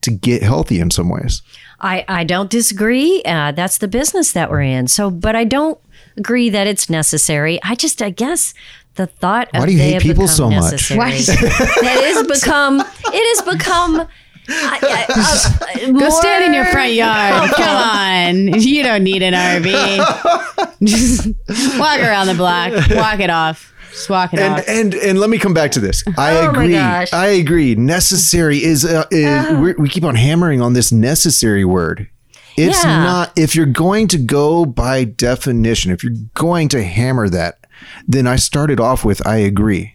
to 0.00 0.10
get 0.10 0.42
healthy 0.42 0.80
in 0.80 0.90
some 0.90 1.08
ways. 1.08 1.42
I, 1.80 2.04
I 2.08 2.24
don't 2.24 2.50
disagree. 2.50 3.22
Uh, 3.24 3.52
that's 3.52 3.78
the 3.78 3.88
business 3.88 4.32
that 4.32 4.50
we're 4.50 4.62
in. 4.62 4.88
So, 4.88 5.10
but 5.10 5.36
I 5.36 5.44
don't 5.44 5.78
agree 6.16 6.50
that 6.50 6.66
it's 6.66 6.90
necessary. 6.90 7.60
I 7.62 7.74
just, 7.74 8.02
I 8.02 8.10
guess, 8.10 8.54
the 8.96 9.06
thought 9.06 9.48
of 9.54 9.60
Why 9.60 9.66
do 9.66 9.72
you 9.72 9.78
they 9.78 9.92
hate 9.92 10.02
people 10.02 10.28
so 10.28 10.48
much? 10.50 10.72
necessary- 10.72 10.98
Why- 10.98 11.10
that 11.12 12.14
has 12.14 12.26
become. 12.26 12.80
It 12.80 13.36
has 13.46 13.54
become. 13.56 14.06
I- 14.46 15.06
I- 15.08 15.86
uh, 15.86 15.92
Go 15.98 16.10
stand 16.10 16.44
in 16.44 16.52
your 16.54 16.66
front 16.66 16.92
yard. 16.92 17.50
Come 17.52 17.76
on. 17.76 18.60
You 18.60 18.82
don't 18.82 19.02
need 19.02 19.22
an 19.22 19.32
RV. 19.34 20.76
Just 20.82 21.26
walk 21.78 21.98
around 22.00 22.26
the 22.26 22.34
block. 22.34 22.72
Walk 22.90 23.20
it 23.20 23.30
off. 23.30 23.72
Just 23.90 24.10
walk 24.10 24.34
it 24.34 24.40
And 24.40 24.54
off. 24.54 24.64
and 24.68 24.94
and 24.94 25.18
let 25.20 25.30
me 25.30 25.38
come 25.38 25.54
back 25.54 25.70
to 25.72 25.80
this. 25.80 26.02
I 26.18 26.36
Oh 26.36 26.42
my 26.46 26.50
agree. 26.50 26.72
gosh. 26.72 27.12
I 27.12 27.26
agree. 27.28 27.74
Necessary 27.74 28.62
is 28.62 28.84
uh, 28.84 29.04
is 29.10 29.50
we're, 29.58 29.76
we 29.78 29.88
keep 29.88 30.04
on 30.04 30.14
hammering 30.14 30.60
on 30.60 30.72
this 30.72 30.92
necessary 30.92 31.64
word. 31.64 32.08
It's 32.56 32.84
Yeah. 32.84 33.02
not 33.02 33.32
if 33.36 33.54
you're 33.56 33.66
going 33.66 34.08
to 34.08 34.18
go 34.18 34.64
by 34.66 35.04
definition, 35.04 35.90
if 35.92 36.02
you're 36.04 36.14
going 36.34 36.68
to 36.70 36.82
hammer 36.84 37.28
that, 37.28 37.58
then 38.06 38.26
I 38.26 38.36
started 38.36 38.80
off 38.80 39.04
with 39.04 39.26
I 39.26 39.36
agree. 39.36 39.94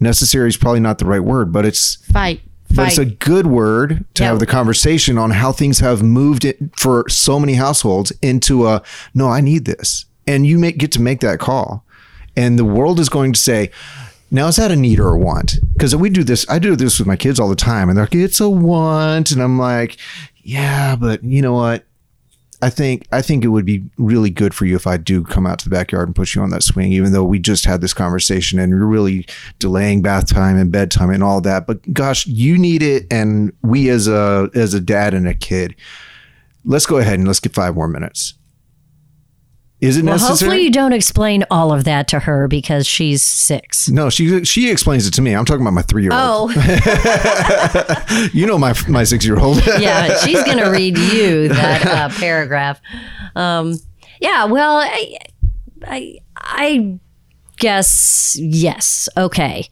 Necessary 0.00 0.48
is 0.48 0.56
probably 0.56 0.80
not 0.80 0.98
the 0.98 1.04
right 1.06 1.20
word, 1.22 1.52
but 1.52 1.64
it's 1.64 1.96
Fight. 2.12 2.40
but 2.74 2.88
it's 2.88 2.98
a 2.98 3.04
good 3.04 3.46
word 3.46 4.04
to 4.14 4.22
Yeah. 4.22 4.30
have 4.30 4.38
the 4.40 4.46
conversation 4.46 5.16
on 5.18 5.30
how 5.30 5.52
things 5.52 5.78
have 5.78 6.02
moved 6.02 6.44
it 6.44 6.58
for 6.76 7.08
so 7.08 7.38
many 7.38 7.54
households 7.54 8.12
into 8.20 8.66
a 8.66 8.82
no, 9.14 9.28
I 9.28 9.40
need 9.40 9.64
this. 9.64 10.04
And 10.26 10.46
you 10.46 10.58
make, 10.58 10.78
get 10.78 10.90
to 10.92 11.02
make 11.02 11.20
that 11.20 11.38
call. 11.38 11.84
And 12.36 12.58
the 12.58 12.64
world 12.64 12.98
is 12.98 13.08
going 13.08 13.32
to 13.34 13.40
say, 13.40 13.70
now 14.30 14.48
is 14.48 14.56
that 14.56 14.72
a 14.72 14.76
need 14.76 14.98
or 14.98 15.10
a 15.10 15.18
want? 15.18 15.60
Because 15.74 15.94
we 15.94 16.10
do 16.10 16.24
this, 16.24 16.44
I 16.48 16.58
do 16.58 16.74
this 16.74 16.98
with 16.98 17.06
my 17.06 17.14
kids 17.16 17.38
all 17.38 17.48
the 17.48 17.54
time, 17.54 17.88
and 17.88 17.96
they're 17.96 18.04
like, 18.06 18.14
it's 18.16 18.40
a 18.40 18.48
want. 18.48 19.30
And 19.30 19.40
I'm 19.40 19.58
like, 19.58 19.96
yeah, 20.42 20.96
but 20.96 21.22
you 21.22 21.40
know 21.40 21.52
what? 21.52 21.84
I 22.64 22.70
think 22.70 23.06
I 23.12 23.20
think 23.20 23.44
it 23.44 23.48
would 23.48 23.66
be 23.66 23.84
really 23.98 24.30
good 24.30 24.54
for 24.54 24.64
you 24.64 24.74
if 24.74 24.86
I 24.86 24.96
do 24.96 25.22
come 25.22 25.46
out 25.46 25.58
to 25.58 25.64
the 25.68 25.70
backyard 25.70 26.08
and 26.08 26.16
push 26.16 26.34
you 26.34 26.40
on 26.40 26.48
that 26.48 26.62
swing, 26.62 26.92
even 26.94 27.12
though 27.12 27.22
we 27.22 27.38
just 27.38 27.66
had 27.66 27.82
this 27.82 27.92
conversation 27.92 28.58
and 28.58 28.70
you're 28.70 28.86
really 28.86 29.26
delaying 29.58 30.00
bath 30.00 30.26
time 30.26 30.56
and 30.56 30.72
bedtime 30.72 31.10
and 31.10 31.22
all 31.22 31.42
that. 31.42 31.66
But 31.66 31.92
gosh, 31.92 32.26
you 32.26 32.56
need 32.56 32.82
it, 32.82 33.06
and 33.10 33.52
we 33.60 33.90
as 33.90 34.08
a 34.08 34.48
as 34.54 34.72
a 34.72 34.80
dad 34.80 35.12
and 35.12 35.28
a 35.28 35.34
kid, 35.34 35.76
let's 36.64 36.86
go 36.86 36.96
ahead 36.96 37.18
and 37.18 37.28
let's 37.28 37.38
get 37.38 37.52
five 37.52 37.74
more 37.74 37.86
minutes. 37.86 38.32
Is 39.84 39.96
it 39.98 40.04
Well, 40.04 40.14
necessary? 40.14 40.48
hopefully 40.48 40.62
you 40.64 40.70
don't 40.70 40.92
explain 40.92 41.44
all 41.50 41.72
of 41.72 41.84
that 41.84 42.08
to 42.08 42.20
her 42.20 42.48
because 42.48 42.86
she's 42.86 43.22
six. 43.24 43.88
no, 43.88 44.08
she 44.10 44.44
she 44.44 44.70
explains 44.70 45.06
it 45.06 45.12
to 45.14 45.22
me. 45.22 45.34
I'm 45.34 45.44
talking 45.44 45.62
about 45.62 45.74
my 45.74 45.82
three 45.82 46.02
year 46.02 46.12
old. 46.12 46.52
Oh, 46.56 48.28
You 48.32 48.46
know 48.46 48.58
my 48.58 48.74
my 48.88 49.04
six 49.04 49.24
year 49.24 49.38
old. 49.38 49.64
yeah, 49.78 50.16
she's 50.18 50.42
going 50.44 50.58
to 50.58 50.70
read 50.70 50.96
you 50.98 51.48
that 51.48 51.86
uh, 51.86 52.08
paragraph. 52.18 52.80
Um, 53.36 53.74
yeah, 54.20 54.44
well, 54.46 54.76
I, 54.78 55.16
I, 55.86 56.18
I 56.36 56.98
guess 57.58 58.36
yes. 58.40 59.08
Okay, 59.16 59.68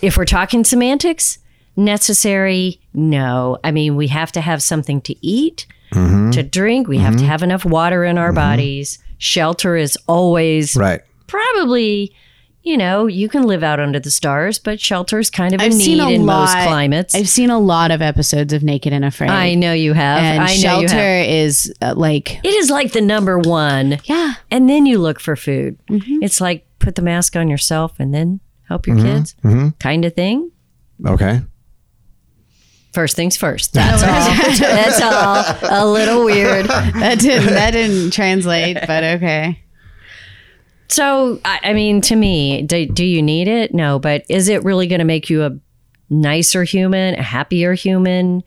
if 0.00 0.16
we're 0.16 0.24
talking 0.24 0.64
semantics, 0.64 1.38
necessary? 1.76 2.80
No. 2.94 3.58
I 3.64 3.70
mean, 3.72 3.96
we 3.96 4.06
have 4.08 4.32
to 4.32 4.40
have 4.40 4.62
something 4.62 5.00
to 5.02 5.14
eat, 5.26 5.66
to 5.92 6.42
drink. 6.48 6.86
We 6.88 6.98
have 6.98 7.16
to 7.16 7.24
have 7.24 7.42
enough 7.42 7.64
water 7.64 8.04
in 8.04 8.16
our 8.16 8.32
bodies. 8.32 8.98
Shelter 9.20 9.76
is 9.76 9.96
always 10.08 10.74
right. 10.76 11.00
probably. 11.28 12.12
You 12.62 12.76
know, 12.76 13.06
you 13.06 13.30
can 13.30 13.44
live 13.44 13.62
out 13.62 13.80
under 13.80 13.98
the 13.98 14.10
stars, 14.10 14.58
but 14.58 14.78
shelter 14.78 15.18
is 15.18 15.30
kind 15.30 15.54
of 15.54 15.62
a 15.62 15.64
I've 15.64 15.72
need 15.72 15.82
seen 15.82 15.98
a 16.00 16.10
in 16.10 16.26
lot. 16.26 16.40
most 16.40 16.52
climates. 16.68 17.14
I've 17.14 17.26
seen 17.28 17.48
a 17.48 17.58
lot 17.58 17.90
of 17.90 18.02
episodes 18.02 18.52
of 18.52 18.62
Naked 18.62 18.92
and 18.92 19.02
Afraid. 19.02 19.30
I 19.30 19.54
know 19.54 19.72
you 19.72 19.94
have. 19.94 20.22
and 20.22 20.42
I 20.42 20.46
know 20.48 20.52
you 20.52 20.58
shelter 20.58 20.94
have. 20.94 21.26
is 21.26 21.72
uh, 21.80 21.94
like 21.96 22.34
It 22.44 22.52
is 22.52 22.68
like 22.68 22.92
the 22.92 23.00
number 23.00 23.38
one. 23.38 23.98
yeah. 24.04 24.34
And 24.50 24.68
then 24.68 24.84
you 24.84 24.98
look 24.98 25.20
for 25.20 25.36
food. 25.36 25.78
Mm-hmm. 25.88 26.22
It's 26.22 26.38
like 26.38 26.66
put 26.80 26.96
the 26.96 27.02
mask 27.02 27.34
on 27.34 27.48
yourself 27.48 27.98
and 27.98 28.12
then 28.12 28.40
help 28.68 28.82
Mm-hmm. 28.84 28.98
your 29.06 29.06
kids 29.16 29.74
kind 29.78 30.04
of 30.04 30.14
thing. 30.14 30.50
Okay. 31.06 31.40
First 32.92 33.14
things 33.16 33.36
first. 33.36 33.72
That's 33.74 34.02
all. 34.02 34.58
That's 34.58 35.00
all. 35.70 35.86
A 35.86 35.86
little 35.90 36.24
weird. 36.24 36.66
That 36.66 37.18
didn't 37.20 37.46
that 37.54 37.70
didn't 37.70 38.12
translate, 38.12 38.78
but 38.86 39.04
okay. 39.04 39.62
So, 40.88 41.40
I, 41.44 41.60
I 41.62 41.72
mean, 41.72 42.00
to 42.02 42.16
me, 42.16 42.62
do, 42.62 42.84
do 42.86 43.04
you 43.04 43.22
need 43.22 43.46
it? 43.46 43.72
No, 43.72 44.00
but 44.00 44.24
is 44.28 44.48
it 44.48 44.64
really 44.64 44.88
going 44.88 44.98
to 44.98 45.04
make 45.04 45.30
you 45.30 45.44
a 45.44 45.56
nicer 46.08 46.64
human, 46.64 47.14
a 47.14 47.22
happier 47.22 47.74
human, 47.74 48.42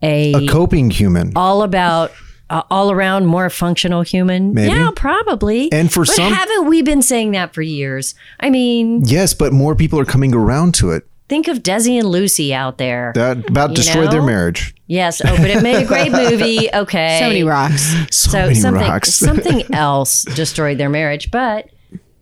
a, 0.00 0.32
A 0.34 0.46
coping 0.46 0.90
human. 0.90 1.32
all 1.34 1.62
about 1.64 2.12
uh, 2.50 2.62
all 2.70 2.92
around 2.92 3.26
more 3.26 3.50
functional 3.50 4.02
human? 4.02 4.54
Maybe. 4.54 4.68
Yeah, 4.76 4.90
probably. 4.94 5.72
And 5.72 5.92
for 5.92 6.04
but 6.04 6.14
some- 6.14 6.32
haven't 6.32 6.66
we 6.68 6.82
been 6.82 7.02
saying 7.02 7.32
that 7.32 7.52
for 7.52 7.62
years? 7.62 8.14
I 8.38 8.48
mean, 8.50 9.02
Yes, 9.04 9.34
but 9.34 9.52
more 9.52 9.74
people 9.74 9.98
are 9.98 10.04
coming 10.04 10.32
around 10.34 10.74
to 10.76 10.92
it. 10.92 11.04
Think 11.28 11.48
of 11.48 11.58
Desi 11.62 11.98
and 11.98 12.08
Lucy 12.08 12.52
out 12.54 12.78
there. 12.78 13.12
That 13.14 13.48
about 13.48 13.70
You 13.70 13.76
destroyed 13.76 14.10
their 14.10 14.22
marriage. 14.22 14.74
yes. 14.86 15.20
Oh, 15.24 15.36
but 15.36 15.50
it 15.50 15.62
made 15.62 15.82
a 15.82 15.86
great 15.86 16.12
movie. 16.22 16.68
Okay. 16.72 17.18
So 17.20 17.28
many 17.28 17.42
rocks. 17.44 17.82
So, 18.10 18.30
so 18.30 18.38
many 18.42 18.54
something 18.54 18.82
rocks. 18.88 19.14
something 19.14 19.62
else 19.74 20.22
destroyed 20.34 20.78
their 20.78 20.88
marriage. 20.90 21.30
But 21.30 21.68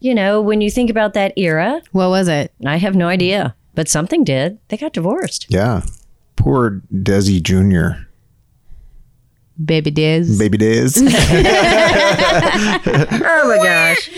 you 0.01 0.15
know, 0.15 0.41
when 0.43 0.61
you 0.61 0.71
think 0.71 0.91
about 0.91 1.15
that 1.15 1.33
era, 1.37 1.81
What 1.93 2.09
was 2.11 2.29
it? 2.29 2.53
I 2.65 2.77
have 2.77 2.95
no 2.95 3.09
idea. 3.09 3.55
But 3.75 3.89
something 3.89 4.25
did. 4.25 4.59
They 4.69 4.77
got 4.77 4.93
divorced. 4.93 5.47
yeah. 5.51 5.83
Poor 6.37 6.83
Desi 6.95 7.43
Jr. 7.43 8.06
Baby 9.65 9.91
Diz. 9.91 10.39
Baby 10.39 10.59
days. 10.59 11.01
Oh 13.29 13.49
my 13.49 13.57
gosh. 13.65 14.09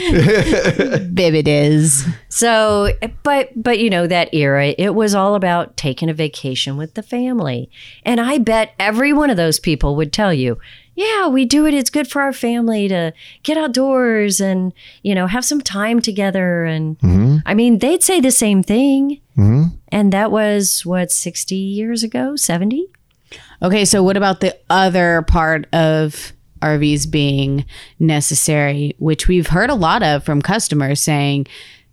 Baby 1.13 1.43
Diz. 1.43 2.07
So, 2.29 2.93
but 3.23 3.51
but 3.61 3.79
you 3.79 3.91
know 3.91 4.07
that 4.07 4.33
era, 4.33 4.75
it 4.79 4.95
was 4.95 5.15
all 5.15 5.35
about 5.35 5.77
taking 5.77 6.09
a 6.09 6.15
vacation 6.15 6.77
with 6.77 6.95
the 6.95 7.03
family. 7.03 7.71
And 8.05 8.21
I 8.21 8.39
bet 8.39 8.75
every 8.79 9.13
one 9.13 9.31
of 9.31 9.37
those 9.37 9.59
people 9.59 9.97
would 9.97 10.13
tell 10.13 10.33
you, 10.33 10.59
"Yeah, 10.95 11.29
we 11.29 11.45
do 11.45 11.67
it. 11.67 11.75
It's 11.75 11.91
good 11.91 12.09
for 12.09 12.23
our 12.23 12.33
family 12.33 12.89
to 12.89 13.13
get 13.43 13.57
outdoors 13.57 14.41
and, 14.41 14.73
you 15.03 15.15
know, 15.15 15.27
have 15.27 15.45
some 15.45 15.61
time 15.61 16.01
together." 16.01 16.65
And 16.65 16.99
mm-hmm. 16.99 17.37
I 17.45 17.55
mean, 17.55 17.79
they'd 17.79 18.03
say 18.03 18.21
the 18.21 18.31
same 18.31 18.63
thing. 18.63 19.21
Mm-hmm. 19.37 19.77
And 19.89 20.13
that 20.13 20.31
was 20.31 20.85
what 20.85 21.11
60 21.11 21.55
years 21.55 22.03
ago, 22.03 22.37
70? 22.37 22.89
Okay, 23.63 23.85
so 23.85 24.03
what 24.03 24.17
about 24.17 24.41
the 24.41 24.57
other 24.71 25.23
part 25.23 25.67
of 25.75 26.33
RVs 26.61 27.11
being 27.11 27.65
necessary, 27.99 28.95
which 28.99 29.29
we've 29.29 29.49
heard 29.49 29.71
a 29.71 29.75
lot 29.75 30.03
of 30.03 30.25
from 30.25 30.43
customers 30.43 31.01
saying, 31.01 31.47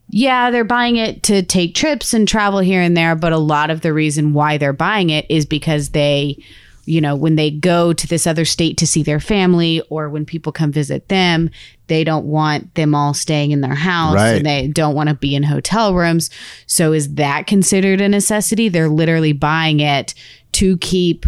yeah, 0.09 0.51
they're 0.51 0.63
buying 0.63 0.97
it 0.97 1.23
to 1.23 1.41
take 1.41 1.73
trips 1.73 2.13
and 2.13 2.27
travel 2.27 2.59
here 2.59 2.81
and 2.81 2.95
there, 2.95 3.15
but 3.15 3.33
a 3.33 3.37
lot 3.37 3.69
of 3.71 3.81
the 3.81 3.93
reason 3.93 4.33
why 4.33 4.57
they're 4.57 4.73
buying 4.73 5.09
it 5.09 5.25
is 5.29 5.45
because 5.47 5.89
they, 5.89 6.37
you 6.85 7.01
know, 7.01 7.15
when 7.15 7.35
they 7.35 7.49
go 7.49 7.91
to 7.93 8.07
this 8.07 8.27
other 8.27 8.45
state 8.45 8.77
to 8.77 8.85
see 8.85 9.01
their 9.01 9.19
family 9.19 9.81
or 9.89 10.09
when 10.09 10.23
people 10.25 10.51
come 10.51 10.71
visit 10.71 11.09
them, 11.09 11.49
they 11.87 12.03
don't 12.03 12.25
want 12.25 12.75
them 12.75 12.93
all 12.93 13.15
staying 13.15 13.49
in 13.49 13.61
their 13.61 13.73
house 13.75 14.13
Right. 14.15 14.35
and 14.37 14.45
they 14.45 14.67
don't 14.67 14.93
want 14.95 15.09
to 15.09 15.15
be 15.15 15.33
in 15.35 15.41
hotel 15.41 15.95
rooms. 15.95 16.29
So 16.67 16.93
is 16.93 17.15
that 17.15 17.47
considered 17.47 18.01
a 18.01 18.09
necessity? 18.09 18.69
They're 18.69 18.89
literally 18.89 19.33
buying 19.33 19.79
it 19.79 20.13
to 20.53 20.77
keep 20.77 21.25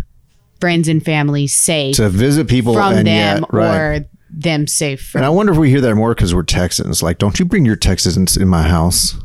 friends 0.60 0.88
and 0.88 1.04
family 1.04 1.48
safe 1.48 1.96
to 1.98 2.10
visit 2.10 2.48
people 2.48 2.74
from 2.74 2.94
and 2.94 3.08
them 3.08 3.40
yet, 3.42 3.54
right. 3.54 3.76
or 3.76 4.06
them 4.30 4.68
safe 4.68 5.10
from 5.10 5.20
and 5.20 5.26
I 5.26 5.30
wonder 5.30 5.52
if 5.52 5.58
we 5.58 5.70
hear 5.70 5.82
that 5.82 5.96
more 5.96 6.14
because 6.14 6.36
we're 6.36 6.44
Texans. 6.44 7.02
Like, 7.02 7.18
don't 7.18 7.40
you 7.40 7.46
bring 7.46 7.66
your 7.66 7.76
Texans 7.76 8.38
in 8.38 8.48
my 8.48 8.64
house? 8.64 9.16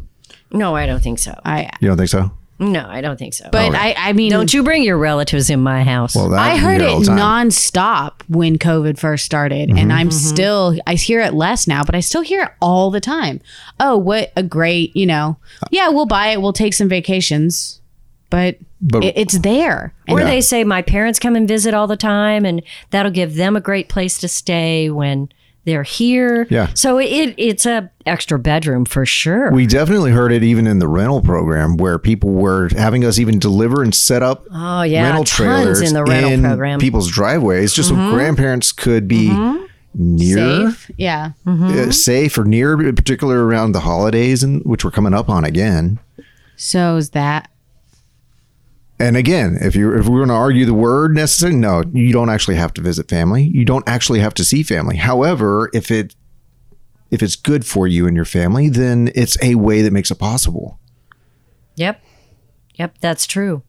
No, 0.51 0.77
I 0.77 0.87
don't 0.87 1.03
think 1.03 1.19
so. 1.19 1.39
I 1.45 1.71
You 1.81 1.89
don't 1.89 1.97
think 1.97 2.11
so? 2.11 2.33
No, 2.59 2.87
I 2.89 3.01
don't 3.01 3.19
think 3.19 3.35
so. 3.35 3.49
but 3.51 3.75
oh. 3.75 3.77
I 3.77 3.95
I 3.97 4.13
mean 4.13 4.31
don't 4.31 4.55
you 4.55 4.63
bring 4.63 4.85
your 4.85 4.97
relatives 4.99 5.51
in 5.51 5.61
my 5.61 5.83
house. 5.83 6.15
Well, 6.15 6.33
I 6.33 6.57
heard 6.57 6.81
it 6.81 6.99
the 7.01 7.07
time. 7.07 7.19
nonstop 7.19 8.23
when 8.29 8.57
COVID 8.57 8.99
first 8.99 9.25
started, 9.25 9.69
and 9.69 9.79
mm-hmm. 9.79 9.91
I'm 9.91 10.09
mm-hmm. 10.11 10.35
still 10.35 10.79
I 10.87 10.95
hear 10.95 11.21
it 11.21 11.35
less 11.35 11.67
now, 11.67 11.83
but 11.83 11.97
I 11.97 12.01
still 12.01 12.23
hear 12.23 12.43
it 12.43 12.51
all 12.61 12.93
the 12.93 13.01
time. 13.01 13.41
Oh, 13.81 13.97
what 13.97 14.33
a 14.37 14.45
great, 14.45 14.95
you 14.95 15.07
know, 15.07 15.39
yeah, 15.71 15.89
we'll 15.89 16.07
buy 16.07 16.29
it, 16.29 16.41
we'll 16.41 16.53
take 16.53 16.75
some 16.75 16.89
vacations, 16.89 17.81
but, 18.31 18.57
But- 18.83 19.05
it's 19.05 19.39
there. 19.39 19.95
And 20.09 20.19
Or 20.19 20.25
they 20.25 20.41
say 20.41 20.65
my 20.65 20.83
parents 20.83 21.19
come 21.19 21.37
and 21.37 21.47
visit 21.47 21.73
all 21.73 21.87
the 21.87 21.97
time, 21.97 22.45
and 22.45 22.63
that'll 22.91 23.13
give 23.13 23.37
them 23.37 23.55
a 23.57 23.61
great 23.61 23.89
place 23.89 24.19
to 24.19 24.29
stay 24.29 24.91
when 24.91 25.29
they're 25.65 25.85
here. 25.85 26.49
Yeah. 26.51 26.71
So 26.75 26.99
it 26.99 27.35
it's 27.37 27.65
a 27.67 27.89
extra 28.05 28.37
bedroom 28.41 28.85
for 28.85 29.07
sure. 29.07 29.53
We 29.53 29.65
definitely 29.67 30.11
heard 30.11 30.33
it 30.33 30.43
even 30.43 30.67
in 30.67 30.81
the 30.81 30.89
rental 30.89 31.23
program 31.23 31.77
where 31.77 32.01
people 32.01 32.31
were 32.31 32.69
having 32.77 33.05
us 33.05 33.21
even 33.21 33.39
deliver 33.39 33.81
and 33.85 33.95
set 33.95 34.25
up 34.25 34.45
Oh, 34.53 34.83
yeah, 34.83 35.05
rental 35.05 35.23
tons 35.23 35.31
trailers 35.31 35.81
in 35.81 35.95
the 35.95 36.03
rental 36.03 36.41
program. 36.51 36.79
Mm-hmm. 36.81 36.85
people's 36.85 37.09
driveways 37.09 37.73
just 37.73 37.91
so 37.91 37.95
grandparents 37.95 38.73
could 38.73 39.07
be 39.07 39.31
near 39.95 40.71
safe. 40.73 40.91
Yeah. 40.97 41.31
uh, 41.47 41.93
safe 41.93 42.37
or 42.37 42.45
near 42.45 42.73
in 42.85 42.97
particular 42.97 43.45
around 43.47 43.71
the 43.71 43.81
holidays 43.81 44.43
and 44.43 44.65
which 44.65 44.85
we're 44.85 44.91
coming 44.91 45.15
up 45.15 45.29
on 45.29 45.45
again. 45.45 46.01
So 46.57 46.97
is 46.97 47.11
that 47.11 47.49
And 48.99 49.17
again, 49.17 49.59
if 49.61 49.75
you 49.75 49.93
if 49.99 50.07
we're 50.07 50.19
going 50.19 50.29
to 50.29 50.35
argue 50.35 50.65
the 50.65 50.75
word 50.75 51.15
necessary, 51.15 51.55
no, 51.55 51.83
you 51.93 52.13
don't 52.13 52.29
actually 52.29 52.57
have 52.57 52.73
to 52.75 52.81
visit 52.81 53.09
family. 53.09 53.45
You 53.45 53.65
don't 53.65 53.87
actually 53.89 54.21
have 54.21 54.35
to 54.35 54.45
see 54.45 54.63
family. 54.63 54.97
However, 54.97 55.71
if 55.73 55.91
it 55.91 56.15
if 57.11 57.23
it's 57.23 57.37
good 57.37 57.67
for 57.67 57.87
you 57.87 58.07
and 58.07 58.17
your 58.17 58.25
family, 58.25 58.69
then 58.69 59.11
it's 59.15 59.37
a 59.43 59.57
way 59.57 59.83
that 59.83 59.93
makes 59.93 60.11
it 60.11 60.19
possible. 60.19 60.79
Yep. 61.77 62.03
Yep, 62.77 62.99
that's 63.01 63.27
true. 63.27 63.63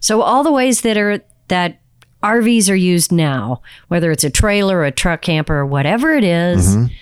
So 0.00 0.22
all 0.22 0.42
the 0.42 0.52
ways 0.52 0.82
that 0.82 0.96
are 0.96 1.20
that 1.48 1.80
RVs 2.22 2.70
are 2.70 2.76
used 2.76 3.12
now, 3.12 3.62
whether 3.88 4.10
it's 4.10 4.24
a 4.24 4.30
trailer, 4.30 4.84
a 4.84 4.90
truck 4.90 5.22
camper, 5.22 5.56
or 5.58 5.66
whatever 5.66 6.12
it 6.12 6.24
is, 6.24 6.76
mm-hmm. 6.76 6.92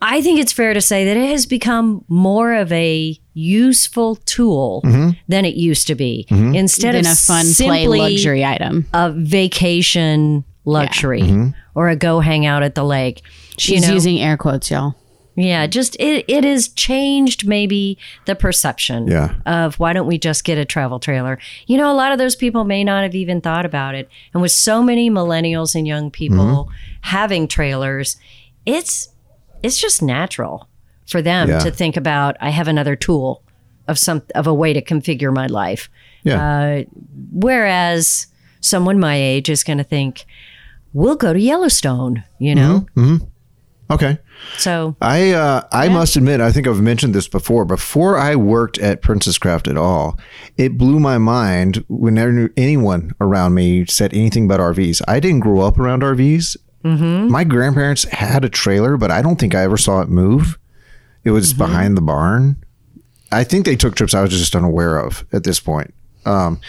I 0.00 0.20
think 0.20 0.38
it's 0.38 0.52
fair 0.52 0.74
to 0.74 0.80
say 0.80 1.04
that 1.04 1.16
it 1.16 1.28
has 1.30 1.46
become 1.46 2.04
more 2.08 2.54
of 2.54 2.70
a 2.72 3.18
useful 3.34 4.16
tool 4.16 4.82
mm-hmm. 4.84 5.10
than 5.26 5.44
it 5.44 5.54
used 5.54 5.86
to 5.88 5.94
be. 5.94 6.26
Mm-hmm. 6.30 6.54
Instead 6.54 6.92
been 6.92 7.06
of 7.06 7.12
a 7.12 7.16
fun 7.16 7.44
simply 7.44 7.86
play 7.86 7.98
luxury 7.98 8.44
item? 8.44 8.86
a 8.92 9.12
vacation 9.12 10.44
luxury 10.64 11.22
mm-hmm. 11.22 11.48
or 11.74 11.88
a 11.88 11.96
go 11.96 12.20
hang 12.20 12.46
out 12.46 12.62
at 12.62 12.74
the 12.74 12.84
lake. 12.84 13.22
She's 13.56 13.82
you 13.82 13.88
know? 13.88 13.94
using 13.94 14.20
air 14.20 14.36
quotes, 14.36 14.70
y'all. 14.70 14.94
Yeah, 15.34 15.68
just 15.68 15.94
it, 16.00 16.24
it 16.26 16.42
has 16.42 16.66
changed 16.68 17.46
maybe 17.46 17.96
the 18.26 18.34
perception 18.34 19.06
Yeah. 19.06 19.34
of 19.46 19.78
why 19.78 19.92
don't 19.92 20.08
we 20.08 20.18
just 20.18 20.42
get 20.42 20.58
a 20.58 20.64
travel 20.64 20.98
trailer? 20.98 21.38
You 21.68 21.76
know, 21.76 21.92
a 21.92 21.94
lot 21.94 22.10
of 22.10 22.18
those 22.18 22.34
people 22.34 22.64
may 22.64 22.82
not 22.82 23.04
have 23.04 23.14
even 23.14 23.40
thought 23.40 23.64
about 23.64 23.94
it. 23.94 24.08
And 24.34 24.42
with 24.42 24.50
so 24.50 24.82
many 24.82 25.10
millennials 25.10 25.76
and 25.76 25.86
young 25.86 26.10
people 26.10 26.38
Mm-hmm. 26.38 26.72
having 27.02 27.46
trailers, 27.46 28.16
it's 28.66 29.10
it's 29.62 29.80
just 29.80 30.02
natural 30.02 30.68
for 31.06 31.22
them 31.22 31.48
Yeah. 31.48 31.58
to 31.60 31.70
think 31.70 31.96
about 31.96 32.36
I 32.40 32.50
have 32.50 32.68
another 32.68 32.96
tool 32.96 33.42
of 33.86 33.98
some 33.98 34.22
of 34.34 34.46
a 34.46 34.52
way 34.54 34.72
to 34.72 34.82
configure 34.82 35.32
my 35.34 35.46
life. 35.46 35.88
Yeah. 36.24 36.42
Uh, 36.42 36.82
whereas 37.32 38.26
someone 38.60 38.98
my 39.00 39.16
age 39.16 39.48
is 39.48 39.64
going 39.64 39.78
to 39.78 39.84
think, 39.84 40.24
"We'll 40.92 41.16
go 41.16 41.32
to 41.32 41.40
Yellowstone," 41.40 42.24
you 42.38 42.54
know. 42.54 42.86
Mm-hmm. 42.96 43.24
okay. 43.90 44.18
So 44.58 44.94
I 45.00 45.32
uh, 45.32 45.62
I 45.72 45.88
must 45.88 46.16
admit, 46.16 46.40
I 46.40 46.52
think 46.52 46.66
I've 46.68 46.80
mentioned 46.80 47.14
this 47.14 47.28
before. 47.28 47.64
Before 47.64 48.18
I 48.18 48.36
worked 48.36 48.78
at 48.78 49.00
Princess 49.02 49.38
Craft 49.38 49.66
at 49.68 49.76
all, 49.76 50.18
it 50.56 50.76
blew 50.78 51.00
my 51.00 51.18
mind 51.18 51.84
whenever 51.88 52.50
anyone 52.56 53.12
around 53.20 53.54
me 53.54 53.86
said 53.86 54.12
anything 54.14 54.44
about 54.44 54.60
RVs. 54.60 55.00
I 55.08 55.18
didn't 55.20 55.40
grow 55.40 55.60
up 55.60 55.78
around 55.78 56.02
RVs. 56.02 56.56
Mm-hmm. 56.84 57.30
My 57.30 57.44
grandparents 57.44 58.04
had 58.04 58.44
a 58.44 58.48
trailer, 58.48 58.96
but 58.96 59.10
I 59.10 59.22
don't 59.22 59.38
think 59.38 59.54
I 59.54 59.62
ever 59.62 59.76
saw 59.76 60.00
it 60.00 60.08
move. 60.08 60.58
It 61.24 61.30
was 61.32 61.52
behind 61.52 61.96
the 61.96 62.02
barn. 62.02 62.56
I 63.30 63.44
think 63.44 63.64
they 63.64 63.76
took 63.76 63.94
trips 63.94 64.14
I 64.14 64.22
was 64.22 64.30
just 64.30 64.56
unaware 64.56 64.98
of 64.98 65.26
at 65.32 65.44
this 65.44 65.60
point. 65.60 65.92
Um, 66.24 66.60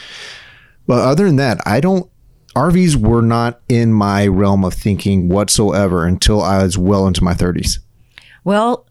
but 0.87 0.99
other 0.99 1.25
than 1.25 1.37
that, 1.37 1.59
I 1.65 1.79
don't. 1.79 2.09
RVs 2.55 2.95
were 2.95 3.21
not 3.21 3.61
in 3.69 3.93
my 3.93 4.25
realm 4.25 4.65
of 4.65 4.73
thinking 4.73 5.29
whatsoever 5.29 6.05
until 6.05 6.41
I 6.41 6.63
was 6.63 6.77
well 6.77 7.05
into 7.05 7.23
my 7.23 7.33
30s. 7.33 7.77
Well, 8.43 8.88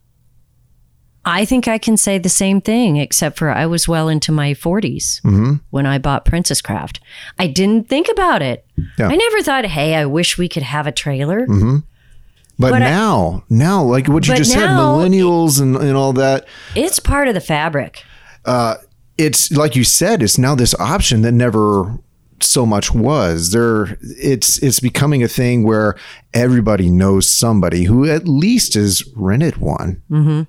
I 1.28 1.44
think 1.44 1.68
I 1.68 1.76
can 1.76 1.98
say 1.98 2.16
the 2.16 2.30
same 2.30 2.62
thing, 2.62 2.96
except 2.96 3.38
for 3.38 3.50
I 3.50 3.66
was 3.66 3.86
well 3.86 4.08
into 4.08 4.32
my 4.32 4.54
40s 4.54 5.20
mm-hmm. 5.20 5.54
when 5.68 5.84
I 5.84 5.98
bought 5.98 6.24
Princess 6.24 6.62
Craft. 6.62 7.00
I 7.38 7.46
didn't 7.46 7.88
think 7.88 8.08
about 8.08 8.40
it. 8.40 8.64
Yeah. 8.98 9.08
I 9.08 9.14
never 9.14 9.42
thought, 9.42 9.66
hey, 9.66 9.94
I 9.94 10.06
wish 10.06 10.38
we 10.38 10.48
could 10.48 10.62
have 10.62 10.86
a 10.86 10.92
trailer. 10.92 11.46
Mm-hmm. 11.46 11.76
But, 12.58 12.70
But 12.70 12.82
I- 12.82 12.90
now, 12.90 13.44
now, 13.50 13.82
like 13.82 14.08
what 14.08 14.26
you 14.26 14.36
just 14.36 14.52
said, 14.52 14.66
now- 14.66 14.96
millennials 14.96 15.60
and, 15.60 15.76
and 15.76 15.96
all 15.96 16.14
that, 16.14 16.46
It's 16.74 16.98
part 16.98 17.28
of 17.28 17.34
the 17.34 17.40
fabric. 17.40 18.04
Uh, 18.46 18.76
it's 19.18 19.52
like 19.52 19.76
you 19.76 19.84
said, 19.84 20.22
it's 20.22 20.38
now 20.38 20.54
this 20.54 20.74
option 20.80 21.20
that 21.22 21.32
never 21.32 21.98
so 22.40 22.64
much 22.64 22.94
was. 22.94 23.50
There, 23.50 23.98
it's 24.00 24.62
it's 24.62 24.80
becoming 24.80 25.22
a 25.22 25.28
thing 25.28 25.64
where 25.64 25.96
everybody 26.32 26.88
knows 26.88 27.28
somebody 27.28 27.84
who 27.84 28.08
at 28.08 28.28
least 28.28 28.74
has 28.74 29.02
rented 29.16 29.56
one, 29.56 30.02
mm-hmm. 30.10 30.42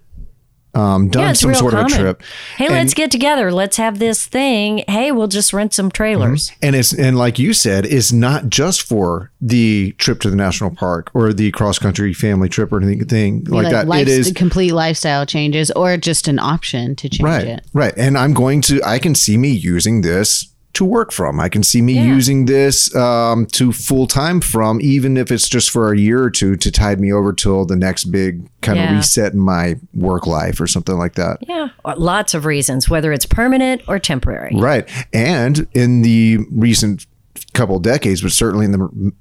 Um, 0.73 1.09
done 1.09 1.23
Yeah, 1.23 1.33
some 1.33 1.55
sort 1.55 1.73
common. 1.73 1.87
of 1.87 1.91
a 1.91 1.95
trip. 2.01 2.23
Hey, 2.57 2.69
let's 2.69 2.93
get 2.93 3.11
together. 3.11 3.51
Let's 3.51 3.77
have 3.77 3.99
this 3.99 4.25
thing. 4.25 4.83
Hey, 4.87 5.11
we'll 5.11 5.27
just 5.27 5.51
rent 5.53 5.73
some 5.73 5.89
trailers. 5.91 6.51
And 6.61 6.75
it's 6.75 6.93
and 6.93 7.17
like 7.17 7.39
you 7.39 7.53
said, 7.53 7.85
it's 7.85 8.11
not 8.11 8.49
just 8.49 8.81
for 8.83 9.31
the 9.41 9.93
trip 9.97 10.19
to 10.21 10.29
the 10.29 10.35
national 10.35 10.71
park 10.71 11.09
or 11.13 11.33
the 11.33 11.51
cross 11.51 11.79
country 11.79 12.13
family 12.13 12.49
trip 12.49 12.71
or 12.71 12.81
anything 12.81 13.43
like, 13.45 13.69
that. 13.69 13.87
life- 13.87 14.03
it 14.03 14.07
is 14.07 14.31
complete 14.35 14.71
lifestyle 14.71 15.25
changes 15.25 15.71
or 15.71 15.97
just 15.97 16.27
an 16.27 16.39
option 16.39 16.95
to 16.97 17.09
change 17.09 17.23
right, 17.23 17.47
it. 17.47 17.65
right. 17.73 17.93
And 17.97 18.17
I'm 18.17 18.33
going 18.33 18.61
to. 18.61 18.81
I 18.83 18.99
can 18.99 19.15
see 19.15 19.37
me 19.37 19.49
using 19.49 20.01
this 20.01 20.53
to 20.73 20.85
work 20.85 21.11
from. 21.11 21.39
I 21.39 21.49
can 21.49 21.63
see 21.63 21.81
me 21.81 21.93
Yeah. 21.93 22.03
using 22.05 22.45
this 22.45 22.95
um, 22.95 23.47
to 23.53 23.71
full 23.71 24.05
time 24.07 24.39
from, 24.39 24.79
even 24.81 25.17
if 25.17 25.31
it's 25.31 25.49
just 25.49 25.71
for 25.71 25.91
a 25.91 25.97
year 25.97 26.21
or 26.23 26.29
two 26.29 26.55
to 26.57 26.71
tide 26.71 26.99
me 26.99 27.11
over 27.11 27.33
till 27.33 27.65
the 27.65 27.75
next 27.75 28.05
big 28.05 28.47
kind 28.61 28.77
Yeah. 28.77 28.91
of 28.91 28.97
reset 28.97 29.33
in 29.33 29.39
my 29.39 29.77
work 29.93 30.27
life 30.27 30.61
or 30.61 30.67
something 30.67 30.95
like 30.97 31.15
that. 31.15 31.39
Yeah, 31.47 31.69
lots 31.97 32.33
of 32.33 32.45
reasons, 32.45 32.87
whether 32.89 33.11
it's 33.11 33.25
permanent 33.25 33.81
or 33.87 33.97
temporary. 33.99 34.51
Right. 34.55 34.87
And 35.11 35.67
in 35.73 36.03
the 36.03 36.39
recent 36.51 37.07
couple 37.53 37.79
decades, 37.79 38.21
but 38.21 38.31
certainly 38.31 38.65
in 38.65 38.71
the 38.73 39.11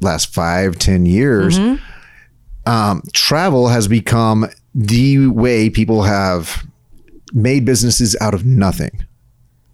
last 0.00 0.32
five, 0.32 0.78
ten 0.78 1.04
years, 1.06 1.58
um, 2.66 3.02
travel 3.12 3.68
has 3.68 3.88
become 3.88 4.48
the 4.74 5.26
way 5.26 5.68
people 5.70 6.02
have 6.04 6.64
made 7.32 7.64
businesses 7.64 8.16
out 8.20 8.32
of 8.34 8.44
nothing. 8.46 9.04